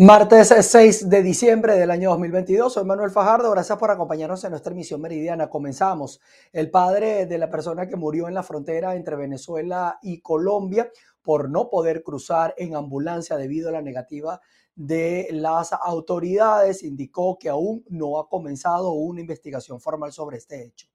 Martes 0.00 0.54
6 0.56 1.10
de 1.10 1.24
diciembre 1.24 1.74
del 1.74 1.90
año 1.90 2.10
2022, 2.10 2.72
soy 2.72 2.84
Manuel 2.84 3.10
Fajardo, 3.10 3.50
gracias 3.50 3.76
por 3.78 3.90
acompañarnos 3.90 4.44
en 4.44 4.50
nuestra 4.50 4.72
emisión 4.72 5.00
meridiana. 5.00 5.50
Comenzamos. 5.50 6.20
El 6.52 6.70
padre 6.70 7.26
de 7.26 7.36
la 7.36 7.50
persona 7.50 7.88
que 7.88 7.96
murió 7.96 8.28
en 8.28 8.34
la 8.34 8.44
frontera 8.44 8.94
entre 8.94 9.16
Venezuela 9.16 9.98
y 10.00 10.20
Colombia 10.20 10.88
por 11.20 11.50
no 11.50 11.68
poder 11.68 12.04
cruzar 12.04 12.54
en 12.58 12.76
ambulancia 12.76 13.36
debido 13.36 13.70
a 13.70 13.72
la 13.72 13.82
negativa 13.82 14.40
de 14.76 15.30
las 15.32 15.72
autoridades 15.72 16.84
indicó 16.84 17.36
que 17.36 17.48
aún 17.48 17.84
no 17.88 18.20
ha 18.20 18.28
comenzado 18.28 18.92
una 18.92 19.20
investigación 19.20 19.80
formal 19.80 20.12
sobre 20.12 20.36
este 20.36 20.64
hecho. 20.64 20.86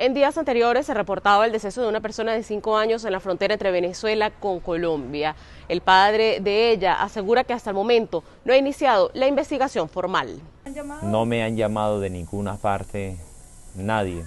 En 0.00 0.14
días 0.14 0.38
anteriores 0.38 0.86
se 0.86 0.94
reportaba 0.94 1.44
el 1.44 1.52
deceso 1.52 1.82
de 1.82 1.88
una 1.88 2.00
persona 2.00 2.32
de 2.32 2.42
5 2.42 2.74
años 2.78 3.04
en 3.04 3.12
la 3.12 3.20
frontera 3.20 3.52
entre 3.52 3.70
Venezuela 3.70 4.30
con 4.30 4.58
Colombia. 4.60 5.36
El 5.68 5.82
padre 5.82 6.40
de 6.40 6.70
ella 6.70 7.02
asegura 7.02 7.44
que 7.44 7.52
hasta 7.52 7.68
el 7.68 7.76
momento 7.76 8.24
no 8.46 8.54
ha 8.54 8.56
iniciado 8.56 9.10
la 9.12 9.26
investigación 9.26 9.90
formal. 9.90 10.40
No 11.02 11.26
me 11.26 11.42
han 11.42 11.54
llamado 11.54 12.00
de 12.00 12.08
ninguna 12.08 12.56
parte 12.56 13.18
nadie, 13.74 14.24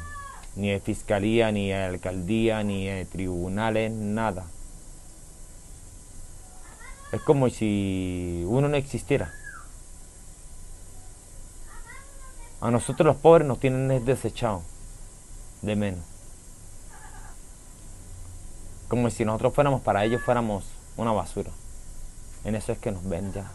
ni 0.56 0.70
de 0.70 0.80
fiscalía, 0.80 1.52
ni 1.52 1.70
de 1.70 1.74
alcaldía, 1.74 2.62
ni 2.62 2.86
de 2.86 3.06
tribunales, 3.06 3.92
nada. 3.92 4.46
Es 7.12 7.22
como 7.24 7.50
si 7.50 8.46
uno 8.48 8.68
no 8.68 8.78
existiera. 8.78 9.34
A 12.62 12.70
nosotros 12.70 13.08
los 13.08 13.16
pobres 13.16 13.48
nos 13.48 13.60
tienen 13.60 14.06
desechado 14.06 14.62
de 15.64 15.76
menos. 15.76 16.06
Como 18.88 19.10
si 19.10 19.26
nosotros 19.26 19.54
fuéramos 19.54 19.82
para 19.82 20.06
ellos 20.06 20.22
fuéramos 20.22 20.66
una 20.98 21.12
basura. 21.12 21.50
En 22.44 22.56
eso 22.56 22.72
es 22.74 22.78
que 22.78 22.92
nos 22.92 23.08
ven 23.08 23.34
ya. 23.34 23.50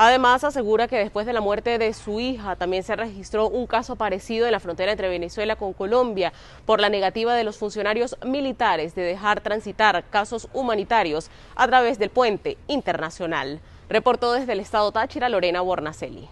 Además, 0.00 0.44
asegura 0.44 0.86
que 0.86 0.96
después 0.96 1.26
de 1.26 1.32
la 1.32 1.40
muerte 1.40 1.76
de 1.76 1.92
su 1.92 2.20
hija 2.20 2.54
también 2.54 2.84
se 2.84 2.94
registró 2.94 3.48
un 3.48 3.66
caso 3.66 3.96
parecido 3.96 4.46
en 4.46 4.52
la 4.52 4.60
frontera 4.60 4.92
entre 4.92 5.08
Venezuela 5.08 5.56
con 5.56 5.72
Colombia 5.72 6.32
por 6.66 6.80
la 6.80 6.88
negativa 6.88 7.34
de 7.34 7.42
los 7.42 7.58
funcionarios 7.58 8.16
militares 8.24 8.94
de 8.94 9.02
dejar 9.02 9.40
transitar 9.40 10.04
casos 10.08 10.48
humanitarios 10.52 11.30
a 11.56 11.66
través 11.66 11.98
del 11.98 12.10
puente 12.10 12.58
internacional. 12.68 13.58
Reportó 13.88 14.34
desde 14.34 14.52
el 14.52 14.60
estado 14.60 14.92
Táchira 14.92 15.28
Lorena 15.28 15.62
Bornacelli. 15.62 16.28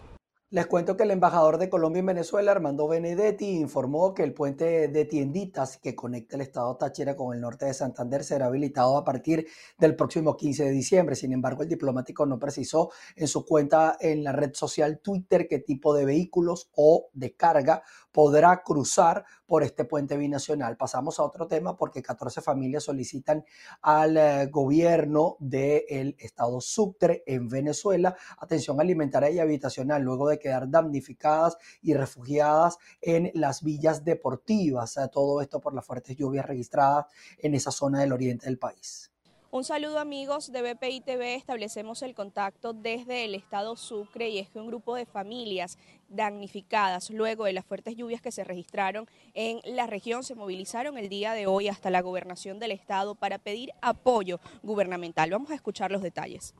Les 0.51 0.69
cuento 0.69 0.97
que 0.97 1.03
el 1.03 1.11
embajador 1.11 1.59
de 1.59 1.69
Colombia 1.69 1.99
en 1.99 2.07
Venezuela, 2.07 2.53
Armando 2.53 2.87
Benedetti, 2.87 3.59
informó 3.59 4.15
que 4.15 4.23
el 4.23 4.33
puente 4.33 4.87
de 4.87 5.05
tienditas 5.05 5.77
que 5.77 5.97
conecta 5.97 6.37
el 6.37 6.43
estado 6.43 6.77
Táchira 6.77 7.17
con 7.17 7.35
el 7.35 7.41
norte 7.41 7.67
de 7.67 7.75
Santander 7.75 8.23
será 8.23 8.47
habilitado 8.47 8.97
a 8.97 9.05
partir 9.05 9.49
del 9.77 9.97
próximo 9.97 10.37
15 10.37 10.67
de 10.67 10.71
diciembre. 10.71 11.17
Sin 11.17 11.33
embargo, 11.33 11.65
el 11.65 11.69
diplomático 11.69 12.27
no 12.27 12.39
precisó 12.39 12.93
en 13.17 13.27
su 13.27 13.45
cuenta 13.45 13.97
en 13.99 14.23
la 14.23 14.31
red 14.31 14.55
social 14.55 15.01
Twitter 15.01 15.49
qué 15.49 15.59
tipo 15.59 15.93
de 15.93 16.05
vehículos 16.05 16.71
o 16.77 17.09
de 17.13 17.35
carga 17.35 17.83
podrá 18.13 18.63
cruzar 18.63 19.25
por 19.47 19.63
este 19.63 19.85
puente 19.85 20.17
binacional. 20.17 20.77
Pasamos 20.77 21.19
a 21.19 21.23
otro 21.23 21.47
tema 21.47 21.77
porque 21.77 22.03
14 22.03 22.41
familias 22.43 22.85
solicitan 22.85 23.45
al 23.81 24.17
eh, 24.17 24.47
gobierno 24.47 25.37
del 25.39 26.17
estado 26.19 26.61
Sucre 26.61 27.23
en 27.27 27.49
Venezuela 27.49 28.17
atención 28.39 28.81
alimentaria 28.81 29.31
y 29.31 29.39
habitacional 29.39 30.03
luego 30.03 30.29
de 30.29 30.39
quedar 30.39 30.71
damnificadas 30.71 31.57
y 31.83 31.95
refugiadas 31.95 32.79
en 33.01 33.31
las 33.35 33.63
villas 33.63 34.05
deportivas. 34.05 34.97
Eh, 34.97 35.09
todo 35.13 35.41
esto 35.41 35.61
por 35.61 35.75
las 35.75 35.87
fuertes 35.87 36.17
lluvias 36.17 36.47
registradas 36.47 37.07
en 37.39 37.55
esa 37.55 37.71
zona 37.71 38.01
del 38.01 38.13
oriente 38.13 38.47
del 38.47 38.59
país. 38.59 39.16
Un 39.57 39.65
saludo 39.65 40.01
amigos 40.01 40.53
de 40.53 40.61
BPI 40.61 41.01
TV, 41.01 41.35
establecemos 41.35 42.03
el 42.03 42.15
contacto 42.15 42.75
desde 42.75 43.25
el 43.25 43.35
estado 43.35 43.75
Sucre 43.75 44.29
y 44.29 44.39
es 44.39 44.51
que 44.51 44.59
un 44.59 44.67
grupo 44.67 44.95
de 44.95 45.07
familias 45.07 45.79
damnificadas 46.11 47.09
luego 47.09 47.47
de 47.47 47.55
las 47.55 47.65
fuertes 47.65 47.97
lluvias 47.97 48.21
que 48.21 48.31
se 48.31 48.45
registraron 48.45 49.07
en 49.33 49.61
la 49.75 49.87
región 49.87 50.25
se 50.25 50.35
movilizaron 50.35 50.99
el 50.99 51.09
día 51.09 51.33
de 51.33 51.47
hoy 51.47 51.69
hasta 51.69 51.89
la 51.89 52.03
gobernación 52.03 52.59
del 52.59 52.73
estado 52.73 53.15
para 53.15 53.39
pedir 53.39 53.71
apoyo 53.81 54.41
gubernamental. 54.63 55.31
Vamos 55.31 55.51
a 55.51 55.55
escuchar 55.55 55.91
los 55.91 56.03
detalles. 56.03 56.55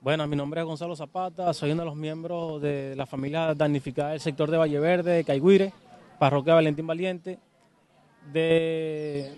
Bueno, 0.00 0.26
mi 0.26 0.34
nombre 0.34 0.62
es 0.62 0.66
Gonzalo 0.66 0.96
Zapata, 0.96 1.54
soy 1.54 1.70
uno 1.70 1.82
de 1.82 1.86
los 1.86 1.96
miembros 1.96 2.60
de 2.60 2.96
la 2.96 3.06
familia 3.06 3.54
damnificada 3.54 4.10
del 4.10 4.20
sector 4.20 4.50
de 4.50 4.56
Valle 4.56 4.80
Verde, 4.80 5.12
de 5.12 5.22
Caigüire, 5.22 5.72
parroquia 6.18 6.54
Valentín 6.54 6.88
Valiente 6.88 7.38
de, 8.32 9.34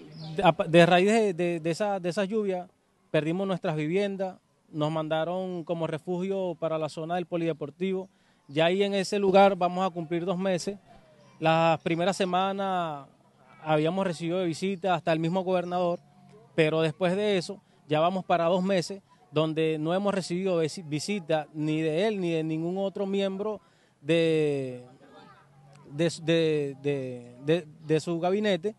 de, 0.69 0.87
raíz 0.87 1.37
de, 1.37 1.60
de, 1.60 1.71
esa, 1.71 2.00
de 2.00 2.09
esas 2.09 2.28
lluvias 2.28 2.69
perdimos 3.10 3.47
nuestras 3.47 3.76
viviendas, 3.76 4.37
nos 4.71 4.91
mandaron 4.91 5.65
como 5.65 5.87
refugio 5.87 6.56
para 6.59 6.78
la 6.78 6.88
zona 6.88 7.15
del 7.16 7.26
polideportivo. 7.26 8.09
Ya 8.49 8.66
ahí 8.66 8.82
en 8.82 8.94
ese 8.94 9.19
lugar 9.19 9.56
vamos 9.56 9.87
a 9.87 9.91
cumplir 9.91 10.25
dos 10.25 10.38
meses. 10.38 10.78
Las 11.41 11.81
primeras 11.81 12.16
semanas 12.16 13.06
habíamos 13.62 14.06
recibido 14.06 14.44
visitas 14.44 14.93
hasta 14.93 15.12
el 15.12 15.20
mismo 15.20 15.43
gobernador, 15.43 16.00
pero 16.55 16.81
después 16.81 17.16
de 17.16 17.38
eso 17.38 17.60
ya 17.88 18.00
vamos 18.00 18.25
para 18.25 18.44
dos 18.47 18.62
meses 18.62 19.03
donde 19.31 19.78
no 19.78 19.94
hemos 19.94 20.15
recibido 20.15 20.60
visita 20.87 21.47
ni 21.53 21.81
de 21.82 22.09
él 22.09 22.20
ni 22.20 22.32
de 22.32 22.43
ningún 22.43 22.78
otro 22.78 23.06
miembro 23.06 23.60
de, 24.00 24.84
de, 25.93 26.76
su 28.00 28.21
gabinete, 28.21 28.75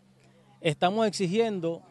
estamos 0.60 1.06
exigiendo 1.06 1.82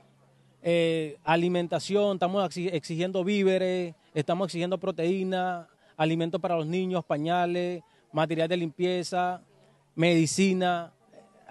eh, 0.62 1.18
alimentación, 1.24 2.16
estamos 2.16 2.58
exigiendo 2.58 3.24
víveres, 3.24 3.96
estamos 4.14 4.48
exigiendo 4.48 4.78
proteína, 4.78 5.68
alimentos 5.98 6.40
para 6.40 6.56
los 6.56 6.68
niños, 6.68 7.04
pañales, 7.06 7.82
material 8.12 8.48
de 8.48 8.58
limpieza, 8.58 9.42
medicina, 9.96 10.94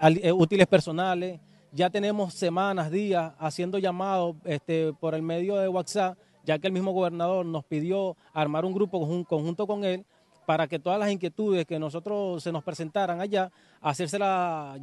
eh, 0.01 0.31
útiles 0.31 0.67
personales. 0.67 1.39
Ya 1.71 1.89
tenemos 1.89 2.33
semanas, 2.33 2.89
días 2.89 3.33
haciendo 3.37 3.77
llamados 3.77 4.35
este, 4.43 4.91
por 4.93 5.13
el 5.13 5.21
medio 5.21 5.55
de 5.57 5.67
WhatsApp, 5.67 6.17
ya 6.43 6.57
que 6.57 6.67
el 6.67 6.73
mismo 6.73 6.91
gobernador 6.91 7.45
nos 7.45 7.63
pidió 7.63 8.17
armar 8.33 8.65
un 8.65 8.73
grupo 8.73 8.99
conjunto 9.27 9.67
con 9.67 9.83
él 9.85 10.05
para 10.49 10.67
que 10.67 10.79
todas 10.79 10.99
las 10.99 11.11
inquietudes 11.11 11.63
que 11.67 11.77
nosotros 11.77 12.41
se 12.41 12.51
nos 12.51 12.63
presentaran 12.63 13.21
allá, 13.21 13.51
hacérsela, 13.81 14.75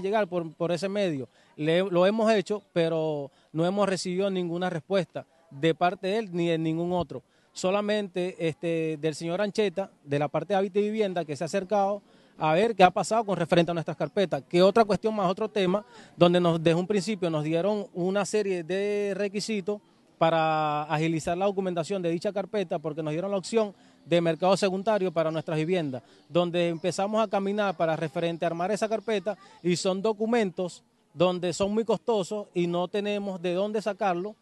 llegar 0.00 0.26
por, 0.28 0.72
ese 0.72 0.88
medio. 0.88 1.28
lo 1.56 2.06
hemos 2.06 2.32
hecho, 2.32 2.62
pero 2.72 3.30
no 3.52 3.66
hemos 3.66 3.86
recibido 3.86 4.30
ninguna 4.30 4.70
respuesta 4.70 5.26
de 5.50 5.74
parte 5.74 6.06
de 6.06 6.18
él 6.20 6.30
ni 6.32 6.48
de 6.48 6.56
ningún 6.56 6.90
otro. 6.94 7.22
Solamente 7.52 8.34
este, 8.38 8.96
del 8.98 9.14
señor 9.14 9.42
Ancheta, 9.42 9.90
de 10.04 10.18
la 10.18 10.28
parte 10.28 10.54
de 10.54 10.58
Hábitat 10.60 10.78
y 10.78 10.86
Vivienda, 10.86 11.26
que 11.26 11.36
se 11.36 11.44
ha 11.44 11.48
acercado 11.48 12.00
a 12.38 12.54
ver 12.54 12.74
qué 12.74 12.82
ha 12.82 12.90
pasado 12.90 13.26
con 13.26 13.36
referente 13.36 13.72
a 13.72 13.74
nuestras 13.74 13.98
carpetas. 13.98 14.42
Que 14.48 14.62
otra 14.62 14.86
cuestión 14.86 15.14
más, 15.14 15.30
otro 15.30 15.50
tema, 15.50 15.84
donde 16.16 16.40
desde 16.58 16.80
un 16.80 16.86
principio 16.86 17.28
nos 17.28 17.44
dieron 17.44 17.88
una 17.92 18.24
serie 18.24 18.64
de 18.64 19.12
requisitos 19.14 19.82
para 20.22 20.84
agilizar 20.84 21.36
la 21.36 21.46
documentación 21.46 22.00
de 22.00 22.08
dicha 22.08 22.32
carpeta, 22.32 22.78
porque 22.78 23.02
nos 23.02 23.10
dieron 23.10 23.32
la 23.32 23.36
opción 23.36 23.74
de 24.04 24.20
mercado 24.20 24.56
secundario 24.56 25.12
para 25.12 25.30
nuestras 25.30 25.58
viviendas, 25.58 26.02
donde 26.28 26.68
empezamos 26.68 27.22
a 27.22 27.28
caminar 27.28 27.76
para 27.76 27.96
referente 27.96 28.44
a 28.44 28.48
armar 28.48 28.70
esa 28.70 28.88
carpeta 28.88 29.36
y 29.62 29.76
son 29.76 30.02
documentos 30.02 30.82
donde 31.14 31.52
son 31.52 31.72
muy 31.72 31.84
costosos 31.84 32.46
y 32.54 32.66
no 32.66 32.88
tenemos 32.88 33.40
de 33.40 33.54
dónde 33.54 33.82
sacarlo 33.82 34.34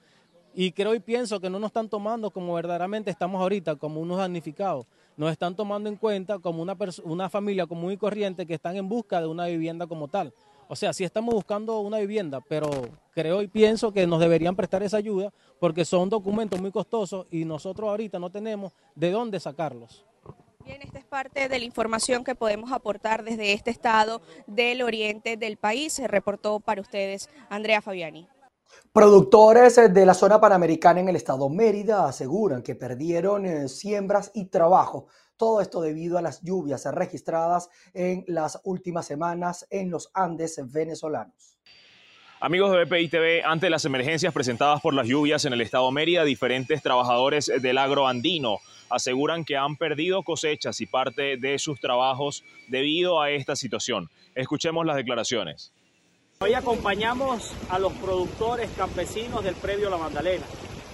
y 0.54 0.72
creo 0.72 0.94
y 0.94 1.00
pienso 1.00 1.41
que 1.41 1.48
no 1.48 1.59
nos 1.59 1.69
están 1.69 1.88
tomando 1.88 2.31
como 2.31 2.54
verdaderamente 2.54 3.10
estamos 3.10 3.41
ahorita, 3.41 3.76
como 3.76 4.00
unos 4.00 4.19
damnificados. 4.19 4.87
Nos 5.16 5.31
están 5.31 5.54
tomando 5.54 5.88
en 5.88 5.97
cuenta 5.97 6.38
como 6.38 6.62
una, 6.62 6.77
una 7.04 7.28
familia 7.28 7.66
común 7.66 7.92
y 7.92 7.97
corriente 7.97 8.47
que 8.47 8.54
están 8.54 8.77
en 8.77 8.88
busca 8.88 9.21
de 9.21 9.27
una 9.27 9.47
vivienda 9.47 9.87
como 9.87 10.09
tal. 10.09 10.32
O 10.72 10.76
sea, 10.76 10.92
sí 10.92 11.03
estamos 11.03 11.34
buscando 11.34 11.81
una 11.81 11.98
vivienda, 11.98 12.41
pero 12.41 12.70
creo 13.12 13.42
y 13.42 13.48
pienso 13.48 13.92
que 13.92 14.06
nos 14.06 14.20
deberían 14.20 14.54
prestar 14.54 14.84
esa 14.84 14.98
ayuda 14.98 15.32
porque 15.58 15.84
son 15.84 16.08
documentos 16.08 16.60
muy 16.60 16.70
costosos 16.70 17.27
y 17.28 17.44
nosotros 17.44 17.91
ahorita 17.91 18.21
no 18.21 18.30
tenemos 18.30 18.72
de 18.94 19.10
dónde 19.10 19.41
sacarlos. 19.41 20.06
Bien, 20.65 20.80
esta 20.80 21.00
es 21.00 21.04
parte 21.04 21.48
de 21.48 21.59
la 21.59 21.65
información 21.65 22.22
que 22.22 22.36
podemos 22.36 22.71
aportar 22.71 23.24
desde 23.24 23.53
este 23.53 23.72
estado 23.72 24.22
del 24.47 24.83
oriente 24.83 25.36
del 25.36 25.56
país. 25.56 25.94
Se 25.94 26.06
reportó 26.06 26.60
para 26.60 26.80
ustedes 26.80 27.28
Andrea 27.48 27.83
Fabiani. 27.83 28.28
Productores 28.92 29.76
de 29.76 30.06
la 30.06 30.14
zona 30.14 30.40
panamericana 30.40 31.00
en 31.00 31.08
el 31.08 31.16
estado 31.16 31.48
Mérida 31.48 32.06
aseguran 32.06 32.62
que 32.62 32.74
perdieron 32.74 33.46
eh, 33.46 33.68
siembras 33.68 34.30
y 34.34 34.46
trabajo 34.46 35.06
todo 35.36 35.60
esto 35.60 35.80
debido 35.80 36.18
a 36.18 36.22
las 36.22 36.42
lluvias 36.42 36.84
registradas 36.92 37.70
en 37.94 38.24
las 38.26 38.60
últimas 38.64 39.06
semanas 39.06 39.66
en 39.70 39.90
los 39.90 40.10
Andes 40.12 40.60
venezolanos. 40.70 41.56
Amigos 42.40 42.72
de 42.72 42.84
BPI 42.84 43.08
TV, 43.08 43.42
ante 43.44 43.70
las 43.70 43.84
emergencias 43.84 44.34
presentadas 44.34 44.80
por 44.80 44.92
las 44.92 45.06
lluvias 45.06 45.44
en 45.44 45.52
el 45.52 45.60
estado 45.60 45.90
Mérida, 45.90 46.24
diferentes 46.24 46.82
trabajadores 46.82 47.50
del 47.60 47.78
agro 47.78 48.06
andino 48.06 48.58
aseguran 48.90 49.44
que 49.44 49.56
han 49.56 49.76
perdido 49.76 50.22
cosechas 50.22 50.80
y 50.80 50.86
parte 50.86 51.36
de 51.36 51.58
sus 51.58 51.80
trabajos 51.80 52.44
debido 52.68 53.20
a 53.20 53.30
esta 53.30 53.56
situación. 53.56 54.08
Escuchemos 54.34 54.84
las 54.84 54.96
declaraciones. 54.96 55.72
Hoy 56.42 56.54
acompañamos 56.54 57.53
a 57.69 57.78
los 57.78 57.92
productores 57.92 58.71
campesinos 58.75 59.45
del 59.45 59.54
predio 59.57 59.91
La 59.91 59.98
Magdalena 59.98 60.47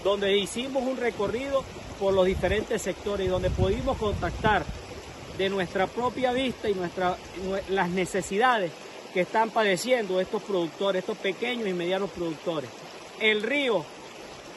donde 0.02 0.36
hicimos 0.36 0.82
un 0.82 0.96
recorrido 0.96 1.62
por 2.00 2.14
los 2.14 2.26
diferentes 2.26 2.82
sectores 2.82 3.28
y 3.28 3.30
donde 3.30 3.50
pudimos 3.50 3.96
contactar 3.96 4.64
de 5.38 5.48
nuestra 5.48 5.86
propia 5.86 6.32
vista 6.32 6.68
y 6.68 6.74
nuestra, 6.74 7.16
las 7.68 7.90
necesidades 7.90 8.72
que 9.14 9.20
están 9.20 9.50
padeciendo 9.50 10.20
estos 10.20 10.42
productores, 10.42 11.04
estos 11.04 11.18
pequeños 11.18 11.68
y 11.68 11.74
medianos 11.74 12.10
productores. 12.10 12.68
El 13.20 13.44
río, 13.44 13.84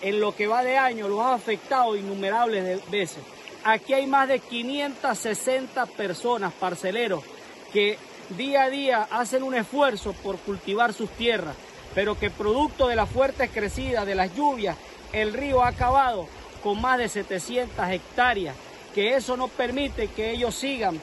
en 0.02 0.20
lo 0.20 0.36
que 0.36 0.48
va 0.48 0.64
de 0.64 0.80
año, 0.80 1.08
los 1.08 1.20
ha 1.20 1.36
afectado 1.36 1.96
innumerables 1.96 2.82
veces. 2.90 3.20
Aquí 3.64 3.94
hay 3.94 4.08
más 4.08 4.28
de 4.28 4.40
560 4.40 5.86
personas, 5.86 6.52
parceleros, 6.54 7.24
que 7.72 8.00
día 8.38 8.64
a 8.64 8.70
día 8.70 9.08
hacen 9.12 9.44
un 9.44 9.56
esfuerzo 9.56 10.14
por 10.14 10.38
cultivar 10.40 10.94
sus 10.94 11.10
tierras, 11.12 11.56
pero 11.96 12.18
que 12.18 12.30
producto 12.30 12.88
de 12.88 12.96
las 12.96 13.10
fuertes 13.10 13.50
crecidas, 13.52 14.06
de 14.06 14.16
las 14.16 14.36
lluvias, 14.36 14.78
el 15.14 15.34
río 15.34 15.64
ha 15.64 15.70
acabado 15.70 16.28
con 16.64 16.81
más 16.81 16.98
de 16.98 17.10
700 17.10 17.90
hectáreas, 17.90 18.56
que 18.94 19.16
eso 19.16 19.38
no 19.38 19.48
permite 19.48 20.08
que 20.08 20.31
ellos 20.31 20.56
sigan 20.56 21.00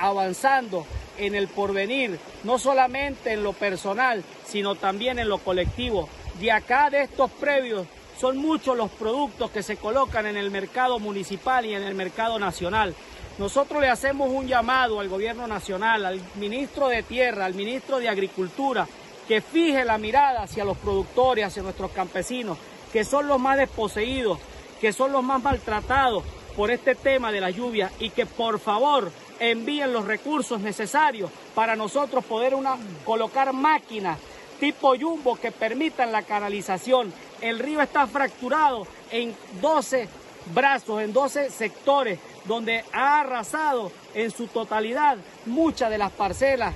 avanzando 0.00 0.86
en 1.16 1.34
el 1.34 1.48
porvenir, 1.48 2.18
no 2.42 2.58
solamente 2.58 3.32
en 3.32 3.42
lo 3.42 3.52
personal, 3.52 4.22
sino 4.46 4.74
también 4.74 5.18
en 5.18 5.28
lo 5.28 5.38
colectivo. 5.38 6.08
De 6.40 6.50
acá, 6.50 6.90
de 6.90 7.02
estos 7.02 7.30
previos, 7.30 7.86
son 8.20 8.36
muchos 8.36 8.76
los 8.76 8.90
productos 8.90 9.50
que 9.50 9.62
se 9.62 9.76
colocan 9.76 10.26
en 10.26 10.36
el 10.36 10.50
mercado 10.50 10.98
municipal 10.98 11.64
y 11.66 11.74
en 11.74 11.82
el 11.82 11.94
mercado 11.94 12.38
nacional. 12.38 12.94
Nosotros 13.38 13.80
le 13.80 13.88
hacemos 13.88 14.30
un 14.30 14.46
llamado 14.46 15.00
al 15.00 15.08
gobierno 15.08 15.46
nacional, 15.46 16.04
al 16.06 16.20
ministro 16.36 16.88
de 16.88 17.02
Tierra, 17.02 17.44
al 17.44 17.54
ministro 17.54 17.98
de 17.98 18.08
Agricultura, 18.08 18.86
que 19.26 19.40
fije 19.40 19.84
la 19.84 19.98
mirada 19.98 20.42
hacia 20.42 20.64
los 20.64 20.76
productores, 20.76 21.46
hacia 21.46 21.62
nuestros 21.62 21.90
campesinos, 21.90 22.58
que 22.92 23.04
son 23.04 23.26
los 23.26 23.40
más 23.40 23.58
desposeídos, 23.58 24.38
que 24.80 24.92
son 24.92 25.10
los 25.10 25.24
más 25.24 25.42
maltratados 25.42 26.22
por 26.56 26.70
este 26.70 26.94
tema 26.94 27.32
de 27.32 27.40
la 27.40 27.50
lluvia 27.50 27.90
y 27.98 28.10
que 28.10 28.24
por 28.24 28.60
favor 28.60 29.10
envíen 29.40 29.92
los 29.92 30.06
recursos 30.06 30.60
necesarios 30.60 31.28
para 31.56 31.74
nosotros 31.74 32.24
poder 32.24 32.54
una, 32.54 32.76
colocar 33.04 33.52
máquinas 33.52 34.18
tipo 34.60 34.94
jumbo 34.96 35.36
que 35.36 35.50
permitan 35.50 36.12
la 36.12 36.22
canalización. 36.22 37.12
El 37.40 37.58
río 37.58 37.80
está 37.80 38.06
fracturado 38.06 38.86
en 39.10 39.34
12 39.60 40.08
brazos, 40.54 41.02
en 41.02 41.12
12 41.12 41.50
sectores, 41.50 42.18
donde 42.46 42.84
ha 42.92 43.20
arrasado 43.20 43.92
en 44.14 44.30
su 44.30 44.46
totalidad 44.46 45.18
muchas 45.46 45.90
de 45.90 45.98
las 45.98 46.12
parcelas 46.12 46.74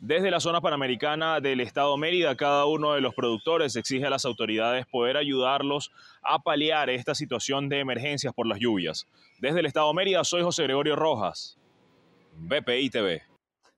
desde 0.00 0.30
la 0.30 0.40
zona 0.40 0.62
panamericana 0.62 1.40
del 1.40 1.60
estado 1.60 1.94
Mérida, 1.98 2.34
cada 2.34 2.64
uno 2.64 2.94
de 2.94 3.02
los 3.02 3.14
productores 3.14 3.76
exige 3.76 4.06
a 4.06 4.10
las 4.10 4.24
autoridades 4.24 4.86
poder 4.86 5.18
ayudarlos 5.18 5.92
a 6.22 6.38
paliar 6.38 6.88
esta 6.88 7.14
situación 7.14 7.68
de 7.68 7.80
emergencias 7.80 8.32
por 8.32 8.46
las 8.46 8.58
lluvias. 8.58 9.06
Desde 9.40 9.60
el 9.60 9.66
estado 9.66 9.92
Mérida, 9.92 10.24
soy 10.24 10.42
José 10.42 10.62
Gregorio 10.62 10.96
Rojas, 10.96 11.58
BPI 12.34 12.88
TV. 12.88 13.29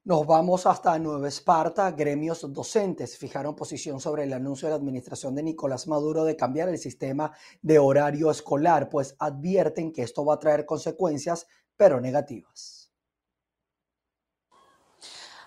Nos 0.05 0.27
vamos 0.27 0.67
hasta 0.67 0.99
Nueva 0.99 1.29
Esparta. 1.29 1.93
Gremios 1.93 2.45
docentes 2.53 3.17
fijaron 3.17 3.55
posición 3.55 4.01
sobre 4.01 4.25
el 4.25 4.33
anuncio 4.33 4.67
de 4.67 4.71
la 4.71 4.77
administración 4.79 5.37
de 5.37 5.45
Nicolás 5.45 5.87
Maduro 5.87 6.25
de 6.25 6.35
cambiar 6.35 6.69
el 6.69 6.79
sistema 6.79 7.31
de 7.61 7.79
horario 7.79 8.29
escolar, 8.33 8.89
pues 8.89 9.15
advierten 9.21 9.93
que 9.93 10.03
esto 10.03 10.25
va 10.25 10.35
a 10.35 10.39
traer 10.41 10.67
consecuencias, 10.67 11.47
pero 11.77 12.01
negativas. 12.01 12.82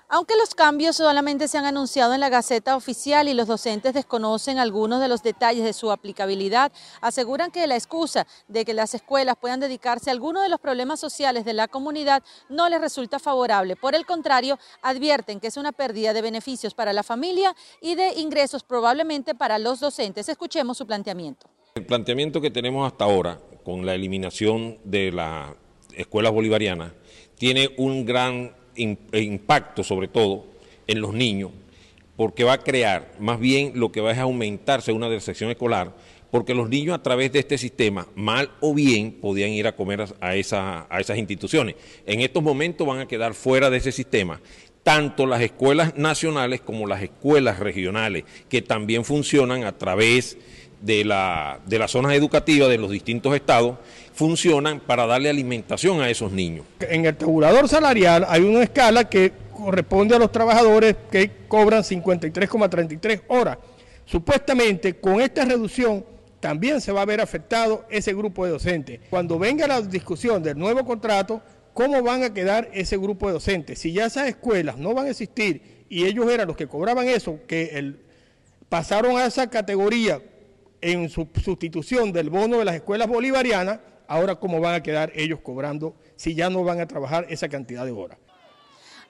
Aunque 0.08 0.36
los 0.38 0.54
cambios 0.54 0.98
solamente 0.98 1.48
se 1.48 1.58
han 1.58 1.66
anunciado 1.66 2.14
en 2.14 2.20
la 2.20 2.30
Gaceta 2.30 2.76
Oficial 2.76 3.28
y 3.28 3.34
los 3.34 3.48
docentes 3.48 3.96
desconocen 3.96 4.60
algunos 4.60 5.02
de 5.02 5.08
los 5.08 5.24
detalles 5.24 5.64
de 5.64 5.74
su 5.74 5.92
aplicabilidad, 5.92 6.72
aseguran 7.02 7.50
que 7.50 7.66
la 7.66 7.76
excusa 7.76 8.28
de 8.48 8.66
que 8.66 8.76
las 8.76 8.94
escuelas 8.94 9.36
puedan 9.40 9.60
dedicarse 9.60 10.10
a 10.10 10.14
algunos 10.14 10.44
de 10.44 10.50
los 10.50 10.60
problemas 10.60 11.00
sociales 11.00 11.44
de 11.44 11.54
la 11.54 11.68
comunidad 11.68 12.22
no 12.50 12.70
les 12.70 12.80
resulta 12.80 13.18
favorable. 13.18 13.76
Por 13.76 13.96
el 13.96 14.06
contrario, 14.06 14.60
advierten 14.84 15.40
que 15.40 15.48
es 15.48 15.58
una 15.58 15.72
pérdida 15.72 16.14
de 16.14 16.22
beneficios 16.22 16.76
para 16.76 16.94
la 16.94 17.02
familia 17.02 17.56
y 17.82 17.96
de 17.96 18.14
ingresos 18.20 18.64
probablemente 18.64 19.34
para 19.34 19.58
los 19.58 19.80
docentes. 19.80 20.30
Escuchemos 20.30 20.78
su 20.78 20.86
planteamiento. 20.86 21.48
El 21.74 21.86
planteamiento 21.88 22.42
que 22.42 22.52
tenemos 22.52 22.86
hasta 22.86 23.06
ahora 23.06 23.40
con 23.64 23.86
la 23.88 23.96
eliminación 23.96 24.78
de 24.84 25.12
la 25.12 25.56
escuela 25.96 26.30
bolivariana 26.30 26.94
tiene 27.38 27.74
un 27.78 28.06
gran 28.06 28.56
e 28.76 29.22
impacto 29.22 29.84
sobre 29.84 30.08
todo 30.08 30.46
en 30.88 31.02
los 31.02 31.14
niños, 31.14 31.52
porque 32.16 32.44
va 32.44 32.54
a 32.54 32.64
crear, 32.64 33.14
más 33.20 33.40
bien 33.40 33.74
lo 33.76 33.92
que 33.92 34.02
va 34.02 34.12
a 34.12 34.22
aumentarse 34.22 34.92
una 34.92 35.10
deserción 35.10 35.50
escolar, 35.50 35.96
porque 36.32 36.54
los 36.54 36.70
niños 36.70 36.96
a 36.96 37.04
través 37.04 37.32
de 37.32 37.40
este 37.40 37.58
sistema, 37.58 38.08
mal 38.16 38.52
o 38.60 38.74
bien, 38.74 39.14
podían 39.14 39.52
ir 39.52 39.68
a 39.68 39.76
comer 39.76 40.02
a, 40.02 40.10
a 40.22 40.36
esas 40.36 41.18
instituciones. 41.18 41.76
En 42.06 42.22
estos 42.22 42.44
momentos 42.44 42.86
van 42.86 43.00
a 43.00 43.08
quedar 43.08 43.34
fuera 43.34 43.70
de 43.70 43.78
ese 43.78 43.92
sistema 43.92 44.42
tanto 44.86 45.26
las 45.26 45.42
escuelas 45.42 45.98
nacionales 45.98 46.62
como 46.62 46.86
las 46.86 47.02
escuelas 47.02 47.58
regionales, 47.58 48.24
que 48.48 48.62
también 48.62 49.04
funcionan 49.04 49.64
a 49.64 49.80
través 49.80 50.38
de, 50.38 50.40
la, 50.86 51.60
de 51.66 51.80
las 51.80 51.92
zonas 51.92 52.14
educativas 52.14 52.70
de 52.70 52.78
los 52.78 52.92
distintos 52.92 53.36
estados 53.36 53.78
funcionan 54.14 54.80
para 54.80 55.06
darle 55.06 55.30
alimentación 55.30 56.02
a 56.02 56.10
esos 56.10 56.32
niños. 56.32 56.66
En 56.80 57.06
el 57.06 57.16
tabulador 57.16 57.68
salarial 57.68 58.26
hay 58.28 58.42
una 58.42 58.64
escala 58.64 59.10
que 59.10 59.34
corresponde 59.56 60.16
a 60.16 60.20
los 60.20 60.32
trabajadores 60.32 60.96
que 61.12 61.32
cobran 61.48 61.84
53,33 61.84 63.24
horas. 63.28 63.58
Supuestamente 64.06 64.96
con 64.96 65.20
esta 65.22 65.46
reducción 65.46 66.06
también 66.40 66.80
se 66.80 66.92
va 66.92 67.02
a 67.02 67.06
ver 67.06 67.22
afectado 67.22 67.86
ese 67.90 68.14
grupo 68.14 68.46
de 68.46 68.52
docentes. 68.52 69.00
Cuando 69.10 69.40
venga 69.40 69.68
la 69.68 69.82
discusión 69.82 70.44
del 70.44 70.58
nuevo 70.60 70.86
contrato, 70.86 71.42
¿cómo 71.74 72.04
van 72.04 72.24
a 72.24 72.34
quedar 72.34 72.70
ese 72.72 72.98
grupo 72.98 73.28
de 73.28 73.34
docentes? 73.34 73.80
Si 73.80 73.92
ya 73.92 74.06
esas 74.06 74.28
escuelas 74.28 74.78
no 74.78 74.94
van 74.94 75.08
a 75.08 75.10
existir 75.10 75.86
y 75.90 76.06
ellos 76.06 76.30
eran 76.30 76.48
los 76.48 76.56
que 76.56 76.68
cobraban 76.68 77.08
eso, 77.08 77.40
que 77.48 77.96
pasaron 78.70 79.18
a 79.18 79.26
esa 79.26 79.50
categoría 79.50 80.22
en 80.82 81.10
su 81.10 81.28
sustitución 81.44 82.12
del 82.12 82.30
bono 82.30 82.60
de 82.60 82.66
las 82.66 82.76
escuelas 82.76 83.08
bolivarianas, 83.08 83.80
ahora 84.08 84.36
cómo 84.36 84.60
van 84.60 84.76
a 84.76 84.84
quedar 84.84 85.12
ellos 85.16 85.40
cobrando 85.42 85.96
si 86.16 86.36
ya 86.36 86.50
no 86.50 86.64
van 86.64 86.80
a 86.80 86.88
trabajar 86.88 87.26
esa 87.30 87.50
cantidad 87.50 87.86
de 87.86 87.92
horas. 87.92 88.18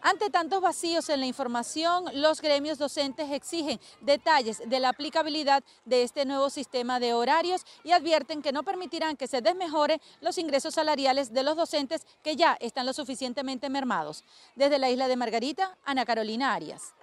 Ante 0.08 0.30
tantos 0.30 0.62
vacíos 0.62 1.10
en 1.10 1.20
la 1.20 1.26
información, 1.26 2.06
los 2.14 2.40
gremios 2.40 2.78
docentes 2.78 3.32
exigen 3.32 3.80
detalles 4.02 4.62
de 4.64 4.80
la 4.80 4.90
aplicabilidad 4.90 5.64
de 5.84 6.04
este 6.04 6.26
nuevo 6.26 6.52
sistema 6.52 7.00
de 7.00 7.16
horarios 7.16 7.64
y 7.84 7.92
advierten 7.92 8.44
que 8.44 8.52
no 8.52 8.62
permitirán 8.62 9.18
que 9.18 9.26
se 9.26 9.42
desmejore 9.42 10.00
los 10.22 10.38
ingresos 10.38 10.76
salariales 10.76 11.34
de 11.34 11.42
los 11.42 11.56
docentes 11.56 12.06
que 12.22 12.36
ya 12.36 12.56
están 12.60 12.86
lo 12.86 12.94
suficientemente 12.94 13.68
mermados. 13.68 14.24
Desde 14.56 14.78
la 14.78 14.92
isla 14.92 15.08
de 15.08 15.16
Margarita, 15.16 15.76
Ana 15.84 16.06
Carolina 16.06 16.54
Arias. 16.54 16.94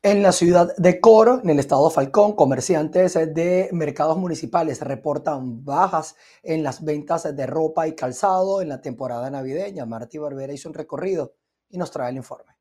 En 0.00 0.22
la 0.22 0.30
ciudad 0.30 0.76
de 0.76 1.00
Coro, 1.00 1.40
en 1.42 1.50
el 1.50 1.58
estado 1.58 1.90
Falcón, 1.90 2.36
comerciantes 2.36 3.14
de 3.14 3.68
mercados 3.72 4.16
municipales 4.16 4.80
reportan 4.80 5.64
bajas 5.64 6.14
en 6.44 6.62
las 6.62 6.84
ventas 6.84 7.34
de 7.34 7.46
ropa 7.46 7.88
y 7.88 7.96
calzado 7.96 8.62
en 8.62 8.68
la 8.68 8.80
temporada 8.80 9.28
navideña. 9.28 9.86
Martí 9.86 10.18
Barbera 10.18 10.52
hizo 10.52 10.68
un 10.68 10.76
recorrido 10.76 11.34
y 11.68 11.78
nos 11.78 11.90
trae 11.90 12.10
el 12.10 12.16
informe. 12.16 12.58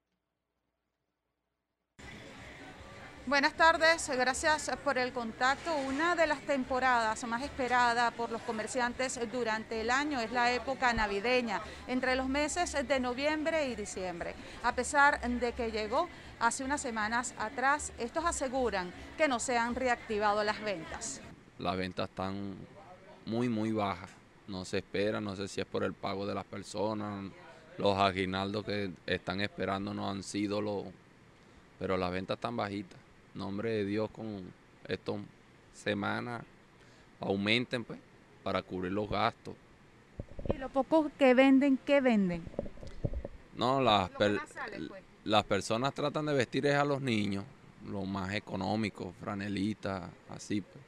Buenas 3.27 3.58
tardes, 3.58 4.10
gracias 4.10 4.72
por 4.86 4.98
el 4.98 5.12
contacto. 5.12 5.75
Una 5.86 6.15
de 6.15 6.27
las 6.27 6.39
temporadas 6.44 7.25
más 7.25 7.44
esperadas 7.44 8.13
por 8.13 8.32
los 8.32 8.41
comerciantes 8.44 9.20
durante 9.29 9.82
el 9.82 9.91
año 9.91 10.22
es 10.22 10.32
la 10.32 10.53
época 10.53 10.94
navideña, 10.94 11.62
entre 11.88 12.15
los 12.15 12.29
meses 12.29 12.74
de 12.88 13.00
noviembre 13.01 13.67
y 13.67 13.75
diciembre. 13.75 14.34
A 14.63 14.74
pesar 14.74 15.20
de 15.20 15.51
que 15.51 15.72
llegó 15.72 16.08
hace 16.39 16.63
unas 16.63 16.82
semanas 16.82 17.34
atrás, 17.38 17.94
estos 17.98 18.25
aseguran 18.25 18.91
que 19.17 19.27
no 19.27 19.39
se 19.39 19.58
han 19.58 19.75
reactivado 19.75 20.44
las 20.44 20.62
ventas. 20.62 21.22
Las 21.60 21.77
ventas 21.77 22.10
están 22.10 22.56
muy, 23.25 23.50
muy 23.50 23.72
bajas. 23.72 24.10
No 24.48 24.63
se 24.63 24.77
espera, 24.77 25.20
no 25.20 25.36
sé 25.36 25.48
si 25.48 25.60
es 25.60 25.67
por 25.67 25.84
el 25.84 25.94
pago 25.94 26.25
de 26.25 26.34
las 26.34 26.46
personas, 26.46 27.32
los 27.77 27.98
aguinaldos 27.98 28.63
que 28.63 28.91
están 29.06 29.41
esperando 29.41 29.94
no 29.94 30.10
han 30.10 30.24
sido 30.24 30.62
los... 30.62 30.86
Pero 31.79 31.98
las 31.98 32.12
ventas 32.12 32.36
están 32.36 32.56
bajitas 32.56 33.00
nombre 33.38 33.72
de 33.72 33.86
Dios 33.86 34.10
con 34.10 34.51
estas 34.88 35.15
semanas 35.74 36.44
aumenten 37.20 37.84
pues 37.84 38.00
para 38.44 38.62
cubrir 38.62 38.91
los 38.91 39.10
gastos. 39.10 39.56
¿Y 40.53 40.58
lo 40.58 40.70
poco 40.70 41.12
que 41.17 41.34
venden, 41.34 41.77
qué 41.77 42.01
venden? 42.01 42.44
No, 43.56 43.82
las, 43.82 44.10
pues. 44.12 44.39
Las 45.27 45.43
personas 45.43 45.93
tratan 45.93 46.25
de 46.25 46.34
vestir 46.34 46.67
a 46.69 46.86
los 46.86 47.01
niños, 47.01 47.43
lo 47.86 48.03
más 48.05 48.34
económico, 48.34 49.13
franelitas, 49.19 50.10
así 50.29 50.62
pues. 50.62 50.86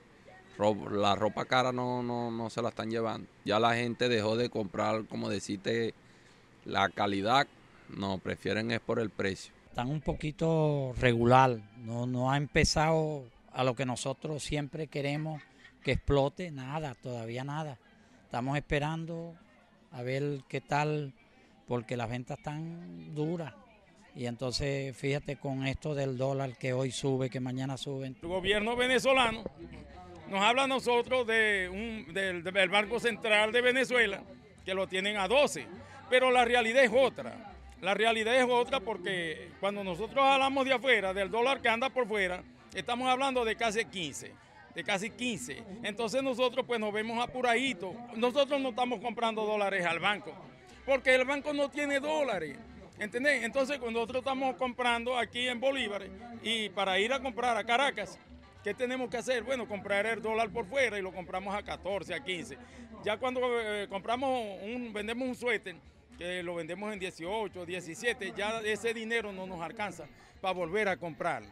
La 0.91 1.15
ropa 1.15 1.45
cara 1.45 1.71
no, 1.71 2.03
no, 2.03 2.31
no 2.31 2.49
se 2.49 2.61
la 2.61 2.67
están 2.67 2.91
llevando. 2.91 3.29
Ya 3.45 3.61
la 3.61 3.75
gente 3.75 4.09
dejó 4.09 4.35
de 4.35 4.49
comprar, 4.49 5.05
como 5.05 5.29
decirte, 5.29 5.93
la 6.65 6.89
calidad, 6.89 7.47
no, 7.87 8.17
prefieren 8.17 8.69
es 8.71 8.81
por 8.81 8.99
el 8.99 9.09
precio 9.09 9.53
están 9.79 9.91
un 9.91 10.01
poquito 10.01 10.93
regular, 10.99 11.57
no, 11.85 12.05
no 12.05 12.31
ha 12.31 12.35
empezado 12.37 13.23
a 13.53 13.63
lo 13.63 13.75
que 13.75 13.85
nosotros 13.85 14.43
siempre 14.43 14.87
queremos, 14.87 15.41
que 15.83 15.93
explote, 15.93 16.51
nada, 16.51 16.95
todavía 16.95 17.45
nada. 17.45 17.77
Estamos 18.25 18.57
esperando 18.57 19.35
a 19.93 20.01
ver 20.01 20.41
qué 20.49 20.59
tal, 20.59 21.13
porque 21.65 21.95
las 21.95 22.09
ventas 22.09 22.39
están 22.39 23.15
duras. 23.15 23.53
Y 24.15 24.25
entonces, 24.25 24.95
fíjate 24.97 25.37
con 25.37 25.65
esto 25.65 25.95
del 25.95 26.17
dólar 26.17 26.57
que 26.57 26.73
hoy 26.73 26.91
sube, 26.91 27.29
que 27.29 27.39
mañana 27.39 27.77
sube. 27.77 28.07
El 28.07 28.15
gobierno 28.21 28.75
venezolano 28.75 29.43
nos 30.29 30.41
habla 30.41 30.63
a 30.63 30.67
nosotros 30.67 31.25
de 31.25 31.69
un, 31.71 32.13
del, 32.13 32.43
del 32.43 32.69
Banco 32.69 32.99
Central 32.99 33.51
de 33.51 33.61
Venezuela, 33.61 34.21
que 34.65 34.73
lo 34.73 34.87
tienen 34.87 35.17
a 35.17 35.27
12, 35.27 35.65
pero 36.09 36.31
la 36.31 36.45
realidad 36.45 36.83
es 36.83 36.91
otra. 36.93 37.55
La 37.81 37.93
realidad 37.93 38.35
es 38.35 38.45
otra 38.49 38.81
porque 38.81 39.51
cuando 39.59 39.83
nosotros 39.83 40.23
hablamos 40.23 40.65
de 40.65 40.73
afuera, 40.73 41.13
del 41.13 41.31
dólar 41.31 41.61
que 41.61 41.69
anda 41.69 41.89
por 41.89 42.07
fuera, 42.07 42.43
estamos 42.73 43.07
hablando 43.07 43.45
de 43.45 43.55
casi 43.55 43.85
15, 43.85 44.33
de 44.75 44.83
casi 44.83 45.09
15. 45.09 45.63
Entonces 45.83 46.21
nosotros 46.21 46.65
pues 46.67 46.79
nos 46.79 46.91
vemos 46.91 47.23
apuraditos. 47.23 47.93
Nosotros 48.17 48.59
no 48.59 48.69
estamos 48.69 48.99
comprando 48.99 49.45
dólares 49.45 49.85
al 49.85 49.99
banco, 49.99 50.33
porque 50.85 51.15
el 51.15 51.23
banco 51.23 51.53
no 51.53 51.69
tiene 51.69 51.99
dólares. 52.01 52.57
¿Entendés? 52.99 53.43
Entonces 53.45 53.77
cuando 53.77 53.99
nosotros 53.99 54.19
estamos 54.19 54.55
comprando 54.57 55.17
aquí 55.17 55.47
en 55.47 55.59
bolívares 55.61 56.11
y 56.43 56.67
para 56.69 56.99
ir 56.99 57.13
a 57.13 57.21
comprar 57.21 57.55
a 57.55 57.63
Caracas, 57.63 58.19
¿qué 58.61 58.73
tenemos 58.73 59.09
que 59.09 59.15
hacer? 59.15 59.43
Bueno, 59.43 59.67
comprar 59.69 60.05
el 60.05 60.21
dólar 60.21 60.49
por 60.49 60.65
fuera 60.65 60.99
y 60.99 61.01
lo 61.01 61.13
compramos 61.13 61.55
a 61.55 61.63
14, 61.63 62.13
a 62.13 62.21
15. 62.21 62.57
Ya 63.05 63.15
cuando 63.15 63.39
eh, 63.61 63.87
compramos 63.87 64.59
un, 64.63 64.91
vendemos 64.91 65.25
un 65.29 65.35
suéter, 65.35 65.77
que 66.17 66.43
lo 66.43 66.55
vendemos 66.55 66.91
en 66.91 66.99
18, 66.99 67.65
17, 67.65 68.33
ya 68.35 68.59
ese 68.65 68.93
dinero 68.93 69.31
no 69.31 69.47
nos 69.47 69.61
alcanza 69.61 70.05
para 70.41 70.53
volver 70.53 70.89
a 70.89 70.97
comprar. 70.97 71.43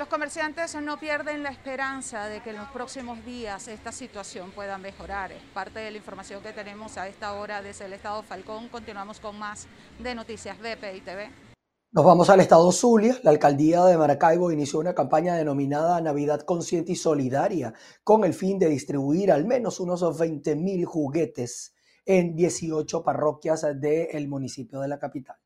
Los 0.00 0.08
comerciantes 0.08 0.74
no 0.80 0.98
pierden 0.98 1.42
la 1.42 1.50
esperanza 1.50 2.24
de 2.24 2.40
que 2.40 2.50
en 2.50 2.56
los 2.56 2.70
próximos 2.70 3.22
días 3.22 3.68
esta 3.68 3.92
situación 3.92 4.50
pueda 4.50 4.78
mejorar. 4.78 5.30
Parte 5.52 5.80
de 5.80 5.90
la 5.90 5.98
información 5.98 6.42
que 6.42 6.54
tenemos 6.54 6.96
a 6.96 7.06
esta 7.06 7.34
hora 7.34 7.60
desde 7.60 7.84
el 7.84 7.92
Estado 7.92 8.22
Falcón. 8.22 8.70
Continuamos 8.70 9.20
con 9.20 9.38
más 9.38 9.66
de 10.02 10.14
Noticias 10.14 10.56
BPI 10.58 11.02
TV. 11.02 11.30
Nos 11.92 12.02
vamos 12.02 12.30
al 12.30 12.40
estado 12.40 12.72
Zulia. 12.72 13.18
La 13.24 13.30
alcaldía 13.30 13.84
de 13.84 13.98
Maracaibo 13.98 14.50
inició 14.50 14.78
una 14.78 14.94
campaña 14.94 15.34
denominada 15.34 16.00
Navidad 16.00 16.40
Consciente 16.46 16.92
y 16.92 16.96
Solidaria 16.96 17.74
con 18.02 18.24
el 18.24 18.32
fin 18.32 18.58
de 18.58 18.70
distribuir 18.70 19.30
al 19.30 19.44
menos 19.44 19.80
unos 19.80 20.18
20 20.18 20.56
mil 20.56 20.86
juguetes 20.86 21.74
en 22.06 22.34
18 22.34 23.04
parroquias 23.04 23.66
del 23.78 24.28
municipio 24.28 24.80
de 24.80 24.88
la 24.88 24.98
capital. 24.98 25.36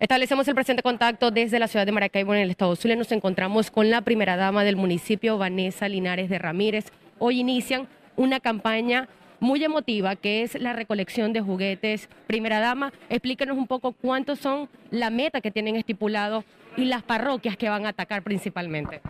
Establecemos 0.00 0.46
el 0.46 0.54
presente 0.54 0.84
contacto 0.84 1.32
desde 1.32 1.58
la 1.58 1.66
ciudad 1.66 1.84
de 1.84 1.90
Maracaibo 1.90 2.32
en 2.32 2.42
el 2.42 2.50
estado 2.50 2.76
Zulia. 2.76 2.94
Nos 2.94 3.10
encontramos 3.10 3.72
con 3.72 3.90
la 3.90 4.00
primera 4.02 4.36
dama 4.36 4.62
del 4.62 4.76
municipio, 4.76 5.38
Vanessa 5.38 5.88
Linares 5.88 6.30
de 6.30 6.38
Ramírez. 6.38 6.92
Hoy 7.18 7.40
inician 7.40 7.88
una 8.14 8.38
campaña 8.38 9.08
muy 9.40 9.64
emotiva 9.64 10.14
que 10.14 10.42
es 10.42 10.54
la 10.54 10.72
recolección 10.72 11.32
de 11.32 11.40
juguetes. 11.40 12.08
Primera 12.28 12.60
dama, 12.60 12.92
explíquenos 13.08 13.58
un 13.58 13.66
poco 13.66 13.90
cuántos 13.90 14.38
son 14.38 14.68
la 14.92 15.10
meta 15.10 15.40
que 15.40 15.50
tienen 15.50 15.74
estipulado 15.74 16.44
y 16.76 16.84
las 16.84 17.02
parroquias 17.02 17.56
que 17.56 17.68
van 17.68 17.84
a 17.84 17.88
atacar 17.88 18.22
principalmente. 18.22 19.00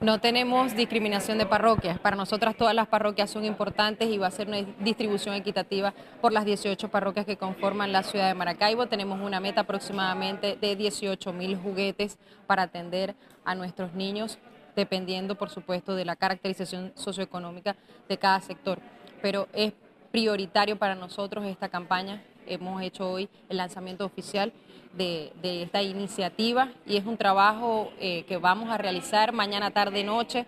No 0.00 0.20
tenemos 0.20 0.76
discriminación 0.76 1.38
de 1.38 1.46
parroquias. 1.46 1.98
Para 1.98 2.14
nosotras 2.14 2.56
todas 2.56 2.74
las 2.74 2.86
parroquias 2.86 3.30
son 3.30 3.44
importantes 3.44 4.08
y 4.08 4.16
va 4.16 4.28
a 4.28 4.30
ser 4.30 4.46
una 4.46 4.58
distribución 4.78 5.34
equitativa 5.34 5.92
por 6.20 6.32
las 6.32 6.44
18 6.44 6.88
parroquias 6.88 7.26
que 7.26 7.36
conforman 7.36 7.90
la 7.90 8.04
ciudad 8.04 8.28
de 8.28 8.34
Maracaibo. 8.34 8.86
Tenemos 8.86 9.20
una 9.20 9.40
meta 9.40 9.62
aproximadamente 9.62 10.56
de 10.60 10.76
18 10.76 11.32
mil 11.32 11.56
juguetes 11.56 12.18
para 12.46 12.62
atender 12.62 13.16
a 13.44 13.56
nuestros 13.56 13.92
niños, 13.94 14.38
dependiendo, 14.76 15.34
por 15.34 15.50
supuesto, 15.50 15.96
de 15.96 16.04
la 16.04 16.14
caracterización 16.14 16.92
socioeconómica 16.94 17.74
de 18.08 18.18
cada 18.18 18.40
sector. 18.40 18.78
Pero 19.20 19.48
es 19.52 19.72
prioritario 20.12 20.78
para 20.78 20.94
nosotros 20.94 21.44
esta 21.44 21.68
campaña. 21.68 22.22
Hemos 22.48 22.82
hecho 22.82 23.10
hoy 23.10 23.28
el 23.48 23.58
lanzamiento 23.58 24.04
oficial 24.04 24.52
de, 24.96 25.32
esta 25.42 25.82
iniciativa 25.82 26.70
y 26.86 26.96
es 26.96 27.06
un 27.06 27.16
trabajo 27.16 27.92
eh, 28.00 28.24
que 28.24 28.36
vamos 28.36 28.70
a 28.70 28.78
realizar 28.78 29.32
mañana, 29.32 29.70
tarde, 29.70 30.02
noche, 30.02 30.46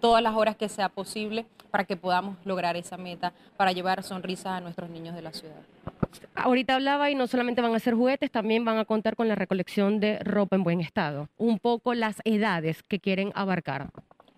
todas 0.00 0.22
las 0.22 0.34
horas 0.34 0.56
que 0.56 0.68
sea 0.68 0.88
posible 0.88 1.46
para 1.70 1.84
que 1.84 1.96
podamos 1.96 2.36
lograr 2.44 2.76
esa 2.76 2.96
meta, 2.96 3.32
para 3.56 3.72
llevar 3.72 4.02
sonrisas 4.02 4.46
a 4.46 4.60
nuestros 4.60 4.90
niños 4.90 5.14
de 5.14 5.22
la 5.22 5.32
ciudad. 5.32 5.62
Ahorita 6.34 6.74
hablaba 6.74 7.10
y 7.10 7.14
no 7.14 7.26
solamente 7.26 7.62
van 7.62 7.74
a 7.74 7.78
ser 7.78 7.94
juguetes, 7.94 8.30
también 8.30 8.64
van 8.64 8.78
a 8.78 8.84
contar 8.84 9.16
con 9.16 9.28
la 9.28 9.34
recolección 9.34 9.98
de 9.98 10.18
ropa 10.18 10.56
en 10.56 10.64
buen 10.64 10.80
estado. 10.80 11.28
Un 11.38 11.58
poco 11.58 11.94
las 11.94 12.16
edades 12.24 12.82
que 12.82 13.00
quieren 13.00 13.32
abarcar. 13.34 13.90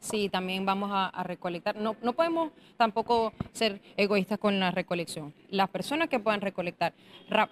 Sí, 0.05 0.29
también 0.29 0.67
vamos 0.67 0.91
a, 0.93 1.23
recolectar. 1.23 1.77
No, 1.77 1.97
no 2.03 2.13
podemos 2.13 2.53
tampoco 2.77 3.33
ser 3.53 3.81
egoístas 3.97 4.39
con 4.39 4.61
la 4.61 4.71
recolección. 4.71 5.33
Las 5.49 5.71
personas 5.71 6.11
que 6.11 6.21
puedan 6.21 6.43
recolectar 6.43 6.93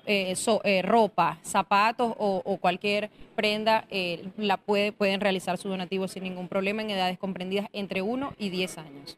eh, 0.05 0.35
eh, 0.65 0.83
ropa, 0.83 1.39
zapatos 1.43 2.13
o, 2.19 2.59
cualquier 2.61 3.11
prenda, 3.35 3.87
eh, 3.89 4.29
la 4.37 4.59
puede, 4.59 4.93
pueden 4.93 5.23
realizar 5.23 5.57
su 5.57 5.71
donativo 5.71 6.09
sin 6.09 6.25
ningún 6.25 6.49
problema 6.49 6.83
en 6.83 6.91
edades 6.91 7.19
comprendidas 7.19 7.69
entre 7.73 8.03
1 8.03 8.35
y 8.39 8.51
10 8.51 8.79
años. 8.79 9.17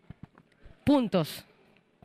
Puntos. 0.85 1.45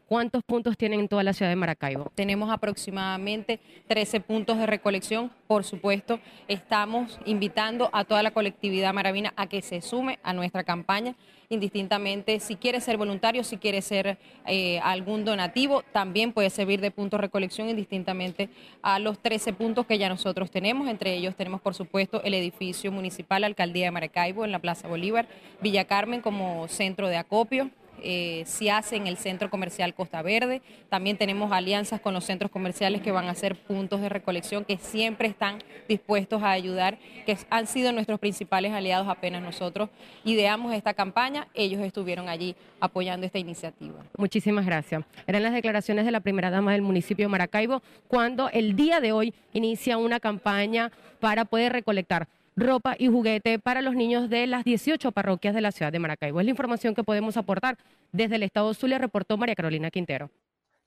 ¿Cuántos 0.09 0.41
puntos 0.43 0.75
tienen 0.75 1.01
en 1.01 1.07
toda 1.07 1.21
la 1.21 1.33
ciudad 1.33 1.51
de 1.51 1.55
Maracaibo? 1.55 2.11
Tenemos 2.15 2.49
aproximadamente 2.49 3.59
13 3.87 4.21
puntos 4.21 4.57
de 4.57 4.65
recolección. 4.65 5.29
Por 5.45 5.63
supuesto, 5.63 6.19
estamos 6.47 7.19
invitando 7.27 7.91
a 7.93 8.05
toda 8.05 8.23
la 8.23 8.31
colectividad 8.31 8.91
maravina 8.91 9.35
a 9.35 9.45
que 9.45 9.61
se 9.61 9.81
sume 9.81 10.17
a 10.23 10.33
nuestra 10.33 10.63
campaña, 10.63 11.13
indistintamente 11.49 12.39
si 12.39 12.55
quiere 12.55 12.81
ser 12.81 12.97
voluntario, 12.97 13.43
si 13.43 13.57
quiere 13.57 13.83
ser 13.83 14.17
eh, 14.47 14.79
algún 14.79 15.25
donativo, 15.25 15.83
también 15.93 16.33
puede 16.33 16.49
servir 16.49 16.81
de 16.81 16.89
punto 16.89 17.17
de 17.17 17.21
recolección 17.21 17.69
indistintamente 17.69 18.49
a 18.81 18.97
los 18.97 19.19
13 19.19 19.53
puntos 19.53 19.85
que 19.85 19.99
ya 19.99 20.09
nosotros 20.09 20.49
tenemos. 20.49 20.87
Entre 20.87 21.13
ellos 21.13 21.35
tenemos, 21.35 21.61
por 21.61 21.75
supuesto, 21.75 22.23
el 22.23 22.33
edificio 22.33 22.91
municipal, 22.91 23.43
Alcaldía 23.43 23.85
de 23.85 23.91
Maracaibo, 23.91 24.43
en 24.43 24.51
la 24.51 24.57
Plaza 24.57 24.87
Bolívar, 24.87 25.27
Villa 25.61 25.85
Carmen 25.85 26.21
como 26.21 26.67
centro 26.67 27.09
de 27.09 27.17
acopio, 27.17 27.69
eh, 28.03 28.43
se 28.45 28.71
hace 28.71 28.95
en 28.95 29.07
el 29.07 29.17
Centro 29.17 29.49
Comercial 29.49 29.93
Costa 29.93 30.21
Verde. 30.21 30.61
También 30.89 31.17
tenemos 31.17 31.51
alianzas 31.51 32.01
con 32.01 32.13
los 32.13 32.25
centros 32.25 32.51
comerciales 32.51 33.01
que 33.01 33.11
van 33.11 33.27
a 33.27 33.35
ser 33.35 33.55
puntos 33.55 34.01
de 34.01 34.09
recolección 34.09 34.65
que 34.65 34.77
siempre 34.77 35.27
están 35.27 35.63
dispuestos 35.87 36.41
a 36.43 36.51
ayudar, 36.51 36.97
que 37.25 37.37
han 37.49 37.67
sido 37.67 37.91
nuestros 37.91 38.19
principales 38.19 38.71
aliados 38.71 39.07
apenas 39.07 39.41
nosotros 39.41 39.89
ideamos 40.23 40.73
esta 40.73 40.93
campaña, 40.93 41.47
ellos 41.53 41.81
estuvieron 41.81 42.29
allí 42.29 42.55
apoyando 42.79 43.25
esta 43.25 43.39
iniciativa. 43.39 44.03
Muchísimas 44.17 44.65
gracias. 44.65 45.03
Eran 45.27 45.43
las 45.43 45.53
declaraciones 45.53 46.05
de 46.05 46.11
la 46.11 46.19
primera 46.19 46.49
dama 46.49 46.73
del 46.73 46.81
municipio 46.81 47.25
de 47.25 47.29
Maracaibo 47.29 47.81
cuando 48.07 48.49
el 48.49 48.75
día 48.75 48.99
de 48.99 49.11
hoy 49.11 49.33
inicia 49.53 49.97
una 49.97 50.19
campaña 50.19 50.91
para 51.19 51.45
poder 51.45 51.73
recolectar 51.73 52.27
ropa 52.59 52.95
y 52.97 53.07
juguete 53.07 53.59
para 53.59 53.81
los 53.81 53.95
niños 53.95 54.29
de 54.29 54.45
las 54.47 54.63
18 54.63 55.11
parroquias 55.11 55.55
de 55.55 55.61
la 55.61 55.71
ciudad 55.71 55.91
de 55.91 55.99
Maracaibo. 55.99 56.39
Es 56.39 56.45
la 56.45 56.51
información 56.51 56.93
que 56.93 57.03
podemos 57.03 57.37
aportar 57.37 57.77
desde 58.11 58.35
el 58.35 58.43
estado 58.43 58.73
Zulia, 58.73 58.97
reportó 58.97 59.37
María 59.37 59.55
Carolina 59.55 59.89
Quintero. 59.89 60.29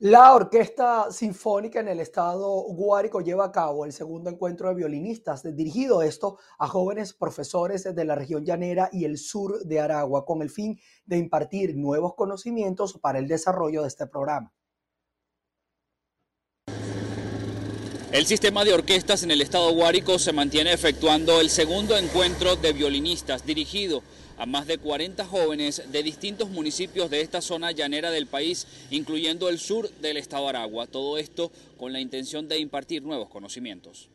La 0.05 0.35
Orquesta 0.35 1.13
Sinfónica 1.13 1.79
en 1.79 1.87
el 1.87 2.01
estado 2.01 2.63
Guárico 2.65 3.21
lleva 3.21 3.45
a 3.45 3.53
cabo 3.53 3.85
el 3.85 3.93
segundo 3.93 4.31
encuentro 4.31 4.69
de 4.69 4.75
violinistas, 4.75 5.45
dirigido 5.55 6.03
esto 6.03 6.39
a 6.59 6.67
jóvenes 6.67 7.15
profesores 7.15 7.85
de 7.95 8.05
la 8.05 8.17
región 8.17 8.45
llanera 8.45 8.89
y 8.91 9.05
el 9.05 9.17
sur 9.17 9.61
de 9.65 9.79
Aragua, 9.79 10.25
con 10.25 10.43
el 10.43 10.51
fin 10.51 10.77
de 11.07 11.19
impartir 11.19 11.77
nuevos 11.77 12.15
conocimientos 12.17 12.99
para 12.99 13.21
el 13.21 13.29
desarrollo 13.29 13.83
de 13.83 13.89
este 13.89 14.09
programa. 14.09 14.53
El 18.13 18.27
sistema 18.27 18.63
de 18.63 18.75
orquestas 18.75 19.23
en 19.23 19.31
el 19.31 19.41
estado 19.41 19.73
Guárico 19.73 20.19
se 20.19 20.35
mantiene 20.35 20.71
efectuando 20.71 21.41
el 21.41 21.49
segundo 21.49 21.97
encuentro 21.97 22.57
de 22.57 22.75
violinistas 22.75 23.47
dirigido 23.47 24.03
a 24.37 24.45
más 24.45 24.67
de 24.67 24.77
40 24.77 25.25
jóvenes 25.25 25.91
de 25.91 26.03
distintos 26.03 26.51
municipios 26.51 27.09
de 27.09 27.23
esta 27.23 27.41
zona 27.41 27.73
llanera 27.73 28.11
del 28.11 28.27
país, 28.27 28.67
incluyendo 28.91 29.49
el 29.49 29.59
sur 29.59 29.91
del 30.03 30.19
estado 30.19 30.47
Aragua. 30.47 30.87
Todo 30.87 31.17
esto 31.17 31.51
con 31.79 31.95
la 31.95 32.01
intención 32.01 32.49
de 32.49 32.59
impartir 32.59 33.03
nuevos 33.03 33.31
conocimientos. 33.31 34.11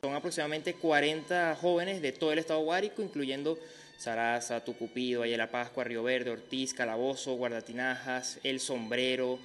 Son 0.00 0.14
aproximadamente 0.14 0.72
40 0.72 1.54
jóvenes 1.60 2.00
de 2.00 2.12
todo 2.12 2.32
el 2.32 2.38
estado 2.38 2.60
Guárico, 2.60 3.02
incluyendo 3.02 3.58
Saraza, 3.98 4.64
Tucupido, 4.64 5.24
Ayala 5.24 5.50
Pascua, 5.50 5.84
Río 5.84 6.02
Verde, 6.02 6.30
Ortiz, 6.30 6.72
Calabozo, 6.72 7.34
Guardatinajas, 7.34 8.38
El 8.44 8.60
Sombrero, 8.60 9.38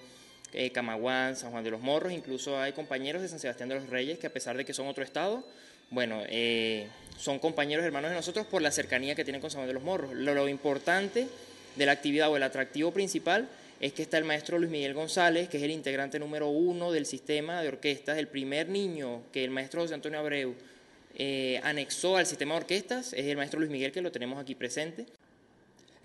eh, 0.53 0.71
Camaguán, 0.71 1.35
San 1.35 1.51
Juan 1.51 1.63
de 1.63 1.71
los 1.71 1.81
Morros, 1.81 2.13
incluso 2.13 2.59
hay 2.59 2.73
compañeros 2.73 3.21
de 3.21 3.27
San 3.27 3.39
Sebastián 3.39 3.69
de 3.69 3.75
los 3.75 3.89
Reyes 3.89 4.19
que 4.19 4.27
a 4.27 4.33
pesar 4.33 4.57
de 4.57 4.65
que 4.65 4.73
son 4.73 4.87
otro 4.87 5.03
estado, 5.03 5.43
bueno, 5.89 6.23
eh, 6.27 6.87
son 7.17 7.39
compañeros 7.39 7.85
hermanos 7.85 8.11
de 8.11 8.15
nosotros 8.15 8.45
por 8.45 8.61
la 8.61 8.71
cercanía 8.71 9.15
que 9.15 9.23
tienen 9.23 9.41
con 9.41 9.49
San 9.49 9.59
Juan 9.59 9.67
de 9.67 9.73
los 9.73 9.83
Morros. 9.83 10.13
Lo, 10.13 10.47
importante 10.47 11.27
de 11.75 11.85
la 11.85 11.91
actividad 11.93 12.29
o 12.29 12.37
el 12.37 12.43
atractivo 12.43 12.91
principal 12.91 13.47
es 13.79 13.93
que 13.93 14.01
está 14.01 14.17
el 14.17 14.23
maestro 14.23 14.57
Luis 14.57 14.71
Miguel 14.71 14.93
González, 14.93 15.49
que 15.49 15.57
es 15.57 15.63
el 15.63 15.71
integrante 15.71 16.19
número 16.19 16.49
uno 16.49 16.91
del 16.91 17.05
sistema 17.05 17.61
de 17.61 17.69
orquestas, 17.69 18.17
el 18.17 18.27
primer 18.27 18.69
niño 18.69 19.23
que 19.31 19.43
el 19.43 19.51
maestro 19.51 19.81
José 19.81 19.93
Antonio 19.93 20.19
Abreu 20.19 20.55
eh, 21.15 21.59
anexó 21.63 22.17
al 22.17 22.25
sistema 22.25 22.55
de 22.55 22.61
orquestas, 22.61 23.13
es 23.13 23.25
el 23.25 23.37
maestro 23.37 23.59
Luis 23.59 23.71
Miguel 23.71 23.91
que 23.91 24.01
lo 24.01 24.11
tenemos 24.11 24.39
aquí 24.39 24.55
presente. 24.55 25.05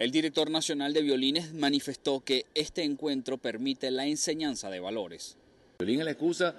El 0.03 0.11
director 0.11 0.51
nacional 0.51 0.93
de 0.93 1.01
violines 1.01 1.55
manifestó 1.55 2.25
que 2.25 2.47
este 2.57 2.83
encuentro 2.83 3.39
permite 3.39 3.89
la 3.93 4.05
enseñanza 4.05 4.69
de 4.69 4.81
valores. 4.81 5.37
El 5.79 5.87
violín 5.87 6.01
es 6.01 6.07
la 6.07 6.11
excusa 6.11 6.57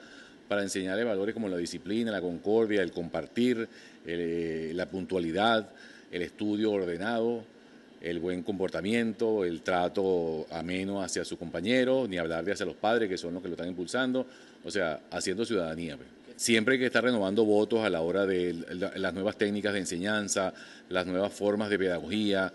para 0.47 0.61
enseñarle 0.61 1.03
valores 1.03 1.33
como 1.33 1.49
la 1.49 1.57
disciplina, 1.57 2.09
la 2.09 2.21
concordia, 2.21 2.81
el 2.81 2.93
compartir, 2.93 3.67
eh, 4.05 4.71
la 4.73 4.85
puntualidad, 4.85 5.69
el 6.09 6.21
estudio 6.21 6.71
ordenado, 6.71 7.43
el 7.99 8.21
buen 8.21 8.43
comportamiento, 8.43 9.43
el 9.43 9.61
trato 9.61 10.47
ameno 10.49 11.03
hacia 11.03 11.25
sus 11.25 11.37
compañeros, 11.37 12.07
ni 12.07 12.17
hablar 12.17 12.45
de 12.45 12.53
hacia 12.53 12.65
los 12.65 12.77
padres, 12.77 13.09
que 13.09 13.17
son 13.17 13.33
los 13.33 13.43
que 13.43 13.49
lo 13.49 13.55
están 13.55 13.67
impulsando, 13.67 14.25
o 14.63 14.71
sea, 14.71 15.01
haciendo 15.11 15.43
ciudadanía. 15.43 15.97
Pues. 15.97 16.07
Siempre 16.37 16.75
hay 16.75 16.79
que 16.79 16.85
estar 16.85 17.03
renovando 17.03 17.43
votos 17.43 17.83
a 17.83 17.89
la 17.89 17.99
hora 17.99 18.25
de 18.25 18.53
las 18.95 19.13
nuevas 19.13 19.37
técnicas 19.37 19.73
de 19.73 19.79
enseñanza, 19.79 20.53
las 20.87 21.05
nuevas 21.05 21.33
formas 21.33 21.69
de 21.69 21.77
pedagogía. 21.77 22.53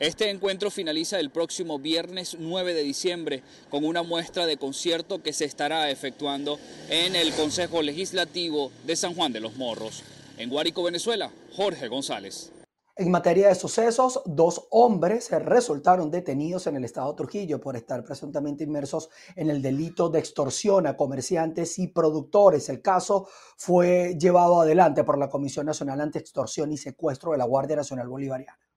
Este 0.00 0.30
encuentro 0.30 0.70
finaliza 0.70 1.18
el 1.18 1.30
próximo 1.30 1.80
viernes 1.80 2.36
9 2.38 2.72
de 2.72 2.84
diciembre 2.84 3.42
con 3.68 3.84
una 3.84 4.04
muestra 4.04 4.46
de 4.46 4.56
concierto 4.56 5.24
que 5.24 5.32
se 5.32 5.44
estará 5.44 5.90
efectuando 5.90 6.60
en 6.88 7.16
el 7.16 7.34
Consejo 7.34 7.82
Legislativo 7.82 8.70
de 8.86 8.94
San 8.94 9.16
Juan 9.16 9.32
de 9.32 9.40
los 9.40 9.56
Morros. 9.56 10.04
En 10.36 10.50
Guárico, 10.50 10.84
Venezuela, 10.84 11.32
Jorge 11.56 11.88
González. 11.88 12.52
En 12.94 13.10
materia 13.10 13.48
de 13.48 13.56
sucesos, 13.56 14.22
dos 14.24 14.68
hombres 14.70 15.32
resultaron 15.32 16.12
detenidos 16.12 16.68
en 16.68 16.76
el 16.76 16.84
estado 16.84 17.10
de 17.10 17.16
Trujillo 17.16 17.60
por 17.60 17.74
estar 17.74 18.04
presuntamente 18.04 18.62
inmersos 18.62 19.08
en 19.34 19.50
el 19.50 19.60
delito 19.60 20.10
de 20.10 20.20
extorsión 20.20 20.86
a 20.86 20.96
comerciantes 20.96 21.76
y 21.80 21.88
productores. 21.88 22.68
El 22.68 22.82
caso 22.82 23.28
fue 23.56 24.16
llevado 24.16 24.60
adelante 24.60 25.02
por 25.02 25.18
la 25.18 25.28
Comisión 25.28 25.66
Nacional 25.66 26.00
Ante 26.00 26.20
Extorsión 26.20 26.70
y 26.70 26.76
Secuestro 26.76 27.32
de 27.32 27.38
la 27.38 27.46
Guardia 27.46 27.74
Nacional 27.74 28.06
Bolivariana. 28.06 28.67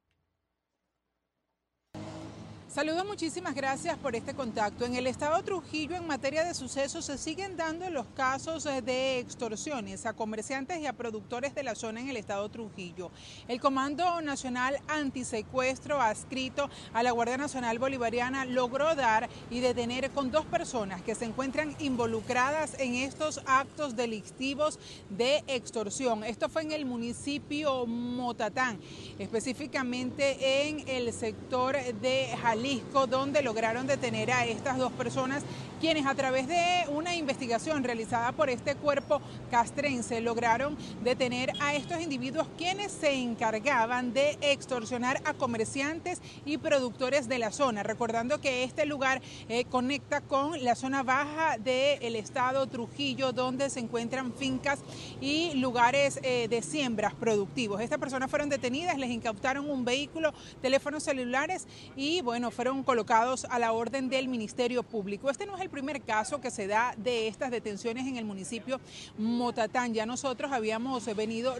Saludos, 2.73 3.05
muchísimas 3.05 3.53
gracias 3.53 3.97
por 3.97 4.15
este 4.15 4.33
contacto. 4.33 4.85
En 4.85 4.95
el 4.95 5.05
estado 5.05 5.43
Trujillo, 5.43 5.97
en 5.97 6.07
materia 6.07 6.45
de 6.45 6.53
sucesos, 6.53 7.03
se 7.03 7.17
siguen 7.17 7.57
dando 7.57 7.89
los 7.89 8.05
casos 8.15 8.65
eh, 8.65 8.81
de 8.81 9.19
extorsiones 9.19 10.05
a 10.05 10.13
comerciantes 10.13 10.79
y 10.79 10.85
a 10.85 10.93
productores 10.93 11.53
de 11.53 11.63
la 11.63 11.75
zona 11.75 11.99
en 11.99 12.07
el 12.07 12.15
estado 12.15 12.47
Trujillo. 12.47 13.11
El 13.49 13.59
Comando 13.59 14.21
Nacional 14.21 14.79
Antisecuestro, 14.87 15.99
adscrito 15.99 16.69
a 16.93 17.03
la 17.03 17.11
Guardia 17.11 17.35
Nacional 17.35 17.77
Bolivariana, 17.77 18.45
logró 18.45 18.95
dar 18.95 19.29
y 19.49 19.59
detener 19.59 20.09
con 20.11 20.31
dos 20.31 20.45
personas 20.45 21.01
que 21.01 21.13
se 21.13 21.25
encuentran 21.25 21.75
involucradas 21.79 22.79
en 22.79 22.95
estos 22.95 23.41
actos 23.47 23.97
delictivos 23.97 24.79
de 25.09 25.43
extorsión. 25.47 26.23
Esto 26.23 26.47
fue 26.47 26.61
en 26.61 26.71
el 26.71 26.85
municipio 26.85 27.85
Motatán, 27.85 28.79
específicamente 29.19 30.69
en 30.69 30.87
el 30.87 31.11
sector 31.11 31.75
de 31.75 32.33
Jalisco 32.61 33.07
donde 33.07 33.41
lograron 33.41 33.87
detener 33.87 34.31
a 34.31 34.45
estas 34.45 34.77
dos 34.77 34.91
personas, 34.91 35.43
quienes 35.79 36.05
a 36.05 36.13
través 36.13 36.47
de 36.47 36.85
una 36.89 37.15
investigación 37.15 37.83
realizada 37.83 38.33
por 38.33 38.51
este 38.51 38.75
cuerpo 38.75 39.19
castrense 39.49 40.21
lograron 40.21 40.77
detener 41.03 41.53
a 41.59 41.73
estos 41.73 41.99
individuos 41.99 42.45
quienes 42.55 42.91
se 42.91 43.13
encargaban 43.13 44.13
de 44.13 44.37
extorsionar 44.41 45.19
a 45.25 45.33
comerciantes 45.33 46.21
y 46.45 46.59
productores 46.59 47.27
de 47.27 47.39
la 47.39 47.51
zona. 47.51 47.81
Recordando 47.81 48.39
que 48.39 48.63
este 48.63 48.85
lugar 48.85 49.23
eh, 49.49 49.65
conecta 49.65 50.21
con 50.21 50.63
la 50.63 50.75
zona 50.75 51.01
baja 51.01 51.57
del 51.57 52.15
estado 52.15 52.67
Trujillo, 52.67 53.31
donde 53.31 53.71
se 53.71 53.79
encuentran 53.79 54.33
fincas 54.33 54.81
y 55.19 55.55
lugares 55.55 56.19
eh, 56.21 56.47
de 56.47 56.61
siembras 56.61 57.15
productivos. 57.15 57.81
Estas 57.81 57.97
personas 57.97 58.29
fueron 58.29 58.49
detenidas, 58.49 58.99
les 58.99 59.09
incautaron 59.09 59.67
un 59.67 59.83
vehículo, 59.83 60.31
teléfonos 60.61 61.01
celulares 61.01 61.65
y 61.95 62.21
bueno, 62.21 62.50
fueron 62.51 62.83
colocados 62.83 63.45
a 63.45 63.59
la 63.59 63.71
orden 63.71 64.09
del 64.09 64.27
Ministerio 64.27 64.83
Público. 64.83 65.29
Este 65.29 65.45
no 65.45 65.55
es 65.55 65.61
el 65.61 65.69
primer 65.69 66.01
caso 66.01 66.41
que 66.41 66.51
se 66.51 66.67
da 66.67 66.93
de 66.97 67.27
estas 67.27 67.51
detenciones 67.51 68.07
en 68.07 68.17
el 68.17 68.25
municipio 68.25 68.79
Motatán. 69.17 69.93
Ya 69.93 70.05
nosotros 70.05 70.51
habíamos 70.51 71.05
venido 71.15 71.55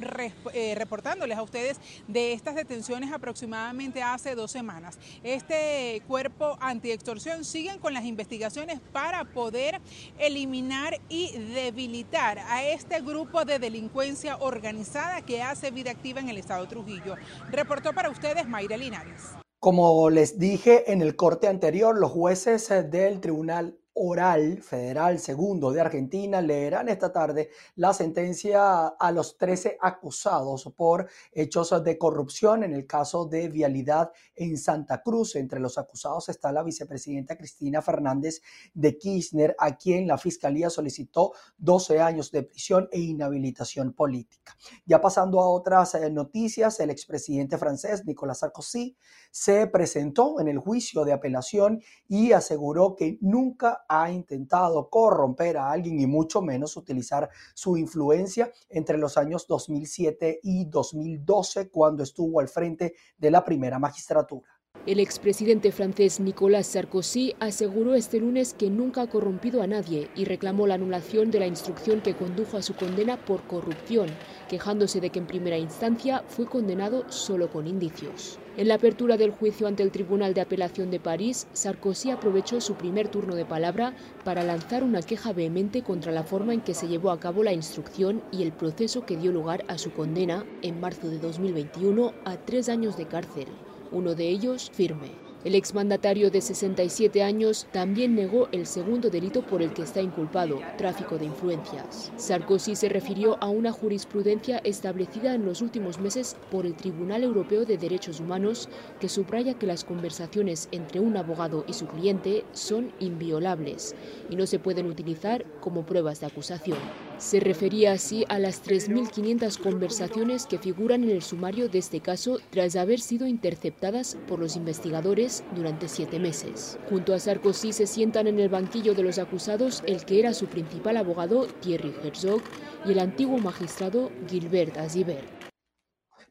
eh, 0.54 0.76
reportándoles 0.76 1.38
a 1.38 1.44
ustedes 1.44 1.80
de 2.08 2.34
estas 2.34 2.56
detenciones 2.56 3.12
aproximadamente 3.12 4.04
hace 4.04 4.36
dos 4.36 4.52
semanas. 4.52 4.98
Este 5.24 6.02
cuerpo 6.08 6.58
antiextorsión 6.60 7.44
siguen 7.44 7.80
con 7.80 7.94
las 7.94 8.06
investigaciones 8.06 8.80
para 8.92 9.26
poder 9.26 9.82
eliminar 10.18 11.00
y 11.10 11.32
debilitar 11.54 12.40
a 12.40 12.64
este 12.64 13.02
grupo 13.02 13.46
de 13.46 13.60
delincuencia 13.60 14.38
organizada 14.38 15.22
que 15.22 15.42
hace 15.42 15.72
vida 15.72 15.92
activa 15.92 16.20
en 16.20 16.30
el 16.30 16.38
estado 16.38 16.68
Trujillo. 16.68 17.16
Reportó 17.50 17.94
para 17.94 18.10
ustedes 18.10 18.48
Mayra 18.48 18.78
Linares. 18.78 19.41
Como 19.62 20.10
les 20.10 20.40
dije 20.40 20.92
en 20.92 21.04
el 21.04 21.16
corte 21.16 21.48
anterior, 21.48 21.96
los 21.96 22.10
jueces 22.10 22.68
del 22.90 23.22
Tribunal 23.22 23.78
Oral 23.94 24.62
Federal 24.62 25.20
Segundo 25.20 25.72
de 25.72 25.82
Argentina 25.82 26.42
leerán 26.42 26.88
esta 26.88 27.12
tarde 27.12 27.50
la 27.76 27.94
sentencia 27.94 28.88
a 28.88 29.12
los 29.12 29.38
13 29.38 29.78
acusados 29.82 30.72
por 30.76 31.10
hechos 31.32 31.84
de 31.84 31.98
corrupción 31.98 32.64
en 32.64 32.74
el 32.74 32.88
caso 32.88 33.26
de 33.26 33.50
vialidad 33.50 34.12
en 34.36 34.58
Santa 34.58 35.02
Cruz. 35.02 35.36
Entre 35.36 35.60
los 35.60 35.78
acusados 35.78 36.30
está 36.30 36.52
la 36.52 36.64
vicepresidenta 36.64 37.38
Cristina 37.38 37.82
Fernández 37.82 38.42
de 38.74 38.98
Kirchner, 38.98 39.56
a 39.60 39.76
quien 39.76 40.08
la 40.08 40.18
fiscalía 40.18 40.70
solicitó 40.70 41.34
12 41.58 42.00
años 42.00 42.32
de 42.32 42.44
prisión 42.44 42.88
e 42.92 43.00
inhabilitación 43.00 43.94
política. 43.94 44.56
Ya 44.86 45.02
pasando 45.02 45.42
a 45.42 45.50
otras 45.50 45.96
eh, 45.96 46.10
noticias, 46.10 46.80
el 46.80 46.90
expresidente 46.90 47.58
francés 47.58 48.06
Nicolas 48.06 48.40
Sarkozy 48.40 48.96
se 49.32 49.68
presentó 49.68 50.40
en 50.40 50.48
el 50.48 50.60
juicio 50.60 51.04
de 51.04 51.14
apelación 51.14 51.82
y 52.08 52.32
aseguró 52.32 52.96
que 52.96 53.18
nunca 53.22 53.86
ha 53.92 54.10
intentado 54.10 54.90
corromper 54.90 55.58
a 55.58 55.70
alguien 55.70 56.00
y 56.00 56.08
mucho 56.08 56.42
menos 56.42 56.78
utilizar 56.78 57.30
su 57.54 57.76
influencia 57.76 58.50
entre 58.70 58.98
los 58.98 59.18
años 59.18 59.46
2007 59.48 60.40
y 60.44 60.66
2012 60.66 61.70
cuando 61.70 62.04
estuvo 62.04 62.40
al 62.40 62.48
frente 62.48 62.96
de 63.18 63.32
la 63.32 63.44
primera 63.44 63.80
magistratura. 63.80 64.50
El 64.86 65.00
expresidente 65.00 65.72
francés 65.72 66.20
Nicolas 66.20 66.68
Sarkozy 66.68 67.36
aseguró 67.40 67.94
este 67.94 68.20
lunes 68.20 68.54
que 68.54 68.70
nunca 68.70 69.04
ha 69.04 69.10
corrompido 69.10 69.62
a 69.62 69.68
nadie 69.68 70.10
y 70.16 70.26
reclamó 70.26 70.66
la 70.66 70.76
anulación 70.76 71.30
de 71.30 71.40
la 71.40 71.46
instrucción 71.46 72.02
que 72.02 72.16
condujo 72.16 72.58
a 72.58 72.62
su 72.62 72.76
condena 72.76 73.24
por 73.24 73.44
corrupción, 73.44 74.08
quejándose 74.50 75.02
de 75.02 75.10
que 75.10 75.20
en 75.20 75.28
primera 75.28 75.58
instancia 75.58 76.24
fue 76.28 76.46
condenado 76.46 77.12
solo 77.12 77.52
con 77.52 77.68
indicios. 77.68 78.40
En 78.58 78.68
la 78.68 78.76
apertura 78.76 79.16
del 79.16 79.32
juicio 79.32 79.68
ante 79.68 79.82
el 79.82 79.92
Tribunal 79.92 80.34
de 80.34 80.42
Apelación 80.42 80.92
de 80.92 81.00
París, 81.00 81.48
Sarkozy 81.54 82.12
aprovechó 82.12 82.60
su 82.60 82.76
primer 82.76 83.08
turno 83.08 83.36
de 83.36 83.46
palabra 83.46 83.94
para 84.26 84.44
lanzar 84.44 84.84
una 84.84 85.02
queja 85.02 85.32
vehemente 85.32 85.84
contra 85.84 86.12
la 86.12 86.24
forma 86.24 86.54
en 86.54 86.62
que 86.62 86.74
se 86.74 86.88
llevó 86.88 87.12
a 87.12 87.20
cabo 87.20 87.44
la 87.44 87.54
instrucción 87.54 88.22
y 88.32 88.44
el 88.44 88.52
proceso 88.52 89.06
que 89.06 89.16
dio 89.16 89.32
lugar 89.32 89.64
a 89.68 89.78
su 89.78 89.92
condena 89.94 90.46
en 90.62 90.82
marzo 90.82 91.10
de 91.10 91.20
2021 91.20 92.14
a 92.26 92.38
tres 92.38 92.68
años 92.68 92.98
de 92.98 93.08
cárcel 93.08 93.48
uno 93.92 94.16
de 94.16 94.30
ellos 94.30 94.72
firme. 94.74 95.21
El 95.44 95.56
exmandatario 95.56 96.30
de 96.30 96.40
67 96.40 97.24
años 97.24 97.66
también 97.72 98.14
negó 98.14 98.48
el 98.52 98.68
segundo 98.68 99.10
delito 99.10 99.42
por 99.42 99.64
el 99.64 99.74
que 99.74 99.82
está 99.82 100.00
inculpado, 100.00 100.60
tráfico 100.78 101.18
de 101.18 101.26
influencias. 101.26 102.12
Sarkozy 102.16 102.76
se 102.76 102.90
refirió 102.90 103.38
a 103.42 103.50
una 103.50 103.72
jurisprudencia 103.72 104.60
establecida 104.64 105.34
en 105.34 105.44
los 105.46 105.64
últimos 105.64 106.00
meses 106.00 106.36
por 106.52 106.68
el 106.68 106.76
Tribunal 106.76 107.24
Europeo 107.24 107.66
de 107.66 107.80
Derechos 107.80 108.20
Humanos 108.20 108.70
que 109.00 109.10
subraya 109.10 109.56
que 109.56 109.66
las 109.66 109.84
conversaciones 109.84 110.70
entre 110.72 111.00
un 111.00 111.18
abogado 111.18 111.66
y 111.68 111.74
su 111.74 111.88
cliente 111.88 112.46
son 112.52 112.92
inviolables 113.00 113.96
y 114.30 114.36
no 114.36 114.46
se 114.46 114.60
pueden 114.60 114.86
utilizar 114.86 115.44
como 115.60 115.88
pruebas 115.88 116.20
de 116.20 116.28
acusación. 116.28 116.78
Se 117.22 117.40
refería 117.40 117.92
así 117.92 118.26
a 118.30 118.40
las 118.40 118.64
3.500 118.64 119.60
conversaciones 119.60 120.48
que 120.48 120.58
figuran 120.58 121.04
en 121.04 121.12
el 121.12 121.22
sumario 121.22 121.70
de 121.70 121.78
este 121.78 122.00
caso 122.00 122.40
tras 122.50 122.76
haber 122.76 123.00
sido 123.00 123.28
interceptadas 123.28 124.18
por 124.28 124.40
los 124.40 124.56
investigadores 124.56 125.44
durante 125.56 125.88
siete 125.88 126.18
meses. 126.18 126.80
Junto 126.90 127.14
a 127.14 127.20
Sarkozy 127.20 127.74
se 127.74 127.86
sientan 127.86 128.26
en 128.26 128.40
el 128.40 128.50
banquillo 128.50 128.96
de 128.96 129.04
los 129.04 129.20
acusados 129.20 129.84
el 129.86 130.04
que 130.04 130.20
era 130.20 130.34
su 130.34 130.48
principal 130.48 130.98
abogado, 130.98 131.46
Thierry 131.62 131.94
Herzog, 132.04 132.42
y 132.88 132.94
el 132.94 133.00
antiguo 133.00 133.38
magistrado 133.38 134.12
Gilbert 134.28 134.78
Aziber. 134.78 135.51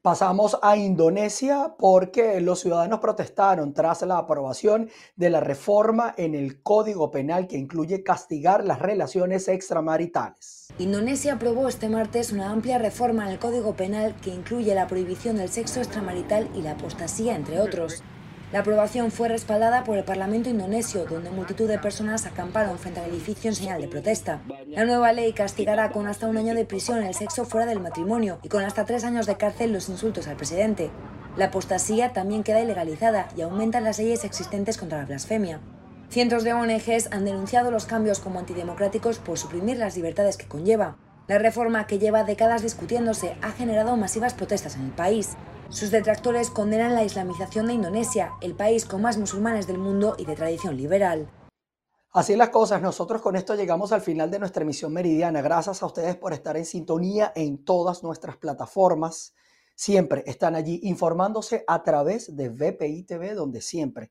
Pasamos 0.02 0.58
a 0.62 0.78
Indonesia 0.78 1.74
porque 1.78 2.40
los 2.40 2.60
ciudadanos 2.60 3.00
protestaron 3.00 3.74
tras 3.74 4.00
la 4.00 4.16
aprobación 4.16 4.88
de 5.16 5.28
la 5.28 5.40
reforma 5.40 6.14
en 6.16 6.34
el 6.34 6.62
Código 6.62 7.10
Penal 7.10 7.46
que 7.46 7.58
incluye 7.58 8.02
castigar 8.02 8.64
las 8.64 8.78
relaciones 8.78 9.46
extramaritales. 9.46 10.68
Indonesia 10.78 11.34
aprobó 11.34 11.68
este 11.68 11.90
martes 11.90 12.32
una 12.32 12.50
amplia 12.50 12.78
reforma 12.78 13.26
en 13.26 13.32
el 13.32 13.38
Código 13.38 13.74
Penal 13.74 14.16
que 14.22 14.30
incluye 14.30 14.74
la 14.74 14.86
prohibición 14.86 15.36
del 15.36 15.50
sexo 15.50 15.80
extramarital 15.80 16.48
y 16.54 16.62
la 16.62 16.70
apostasía, 16.70 17.36
entre 17.36 17.60
otros. 17.60 18.02
La 18.52 18.60
aprobación 18.60 19.12
fue 19.12 19.28
respaldada 19.28 19.84
por 19.84 19.96
el 19.96 20.02
Parlamento 20.02 20.50
indonesio, 20.50 21.04
donde 21.04 21.30
multitud 21.30 21.68
de 21.68 21.78
personas 21.78 22.26
acamparon 22.26 22.78
frente 22.80 22.98
al 22.98 23.08
edificio 23.08 23.48
en 23.48 23.54
señal 23.54 23.80
de 23.80 23.86
protesta. 23.86 24.40
La 24.66 24.84
nueva 24.84 25.12
ley 25.12 25.32
castigará 25.32 25.90
con 25.90 26.08
hasta 26.08 26.26
un 26.26 26.36
año 26.36 26.54
de 26.54 26.64
prisión 26.64 27.04
el 27.04 27.14
sexo 27.14 27.44
fuera 27.44 27.66
del 27.66 27.78
matrimonio 27.78 28.40
y 28.42 28.48
con 28.48 28.64
hasta 28.64 28.84
tres 28.84 29.04
años 29.04 29.26
de 29.26 29.36
cárcel 29.36 29.72
los 29.72 29.88
insultos 29.88 30.26
al 30.26 30.36
presidente. 30.36 30.90
La 31.36 31.46
apostasía 31.46 32.12
también 32.12 32.42
queda 32.42 32.60
ilegalizada 32.60 33.28
y 33.36 33.42
aumentan 33.42 33.84
las 33.84 33.98
leyes 33.98 34.24
existentes 34.24 34.78
contra 34.78 34.98
la 34.98 35.04
blasfemia. 35.04 35.60
Cientos 36.08 36.42
de 36.42 36.52
ONGs 36.52 37.12
han 37.12 37.24
denunciado 37.24 37.70
los 37.70 37.84
cambios 37.84 38.18
como 38.18 38.40
antidemocráticos 38.40 39.20
por 39.20 39.38
suprimir 39.38 39.76
las 39.76 39.94
libertades 39.94 40.36
que 40.36 40.48
conlleva. 40.48 40.96
La 41.28 41.38
reforma, 41.38 41.86
que 41.86 42.00
lleva 42.00 42.24
décadas 42.24 42.62
discutiéndose, 42.62 43.36
ha 43.42 43.52
generado 43.52 43.96
masivas 43.96 44.34
protestas 44.34 44.74
en 44.74 44.86
el 44.86 44.90
país. 44.90 45.36
Sus 45.70 45.92
detractores 45.92 46.50
condenan 46.50 46.96
la 46.96 47.04
islamización 47.04 47.68
de 47.68 47.74
Indonesia, 47.74 48.32
el 48.40 48.56
país 48.56 48.84
con 48.84 49.02
más 49.02 49.18
musulmanes 49.18 49.68
del 49.68 49.78
mundo 49.78 50.16
y 50.18 50.24
de 50.24 50.34
tradición 50.34 50.76
liberal. 50.76 51.30
Así 52.10 52.34
las 52.34 52.48
cosas, 52.48 52.82
nosotros 52.82 53.22
con 53.22 53.36
esto 53.36 53.54
llegamos 53.54 53.92
al 53.92 54.00
final 54.00 54.32
de 54.32 54.40
nuestra 54.40 54.64
emisión 54.64 54.92
meridiana. 54.92 55.42
Gracias 55.42 55.80
a 55.80 55.86
ustedes 55.86 56.16
por 56.16 56.32
estar 56.32 56.56
en 56.56 56.66
sintonía 56.66 57.32
en 57.36 57.64
todas 57.64 58.02
nuestras 58.02 58.36
plataformas. 58.36 59.32
Siempre 59.76 60.24
están 60.26 60.56
allí 60.56 60.80
informándose 60.82 61.62
a 61.68 61.84
través 61.84 62.34
de 62.34 62.48
VPI 62.48 63.04
TV, 63.04 63.34
donde 63.34 63.60
siempre, 63.60 64.10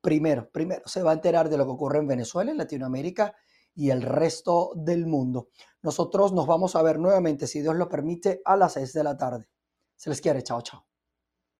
primero, 0.00 0.50
primero 0.50 0.82
se 0.86 1.04
va 1.04 1.12
a 1.12 1.14
enterar 1.14 1.48
de 1.48 1.56
lo 1.56 1.66
que 1.66 1.70
ocurre 1.70 2.00
en 2.00 2.08
Venezuela, 2.08 2.50
en 2.50 2.58
Latinoamérica 2.58 3.32
y 3.76 3.90
el 3.90 4.02
resto 4.02 4.72
del 4.74 5.06
mundo. 5.06 5.50
Nosotros 5.82 6.32
nos 6.32 6.48
vamos 6.48 6.74
a 6.74 6.82
ver 6.82 6.98
nuevamente, 6.98 7.46
si 7.46 7.60
Dios 7.60 7.76
lo 7.76 7.88
permite, 7.88 8.42
a 8.44 8.56
las 8.56 8.72
6 8.72 8.92
de 8.92 9.04
la 9.04 9.16
tarde. 9.16 9.48
Se 9.94 10.10
les 10.10 10.20
quiere, 10.20 10.42
chao, 10.42 10.60
chao. 10.62 10.84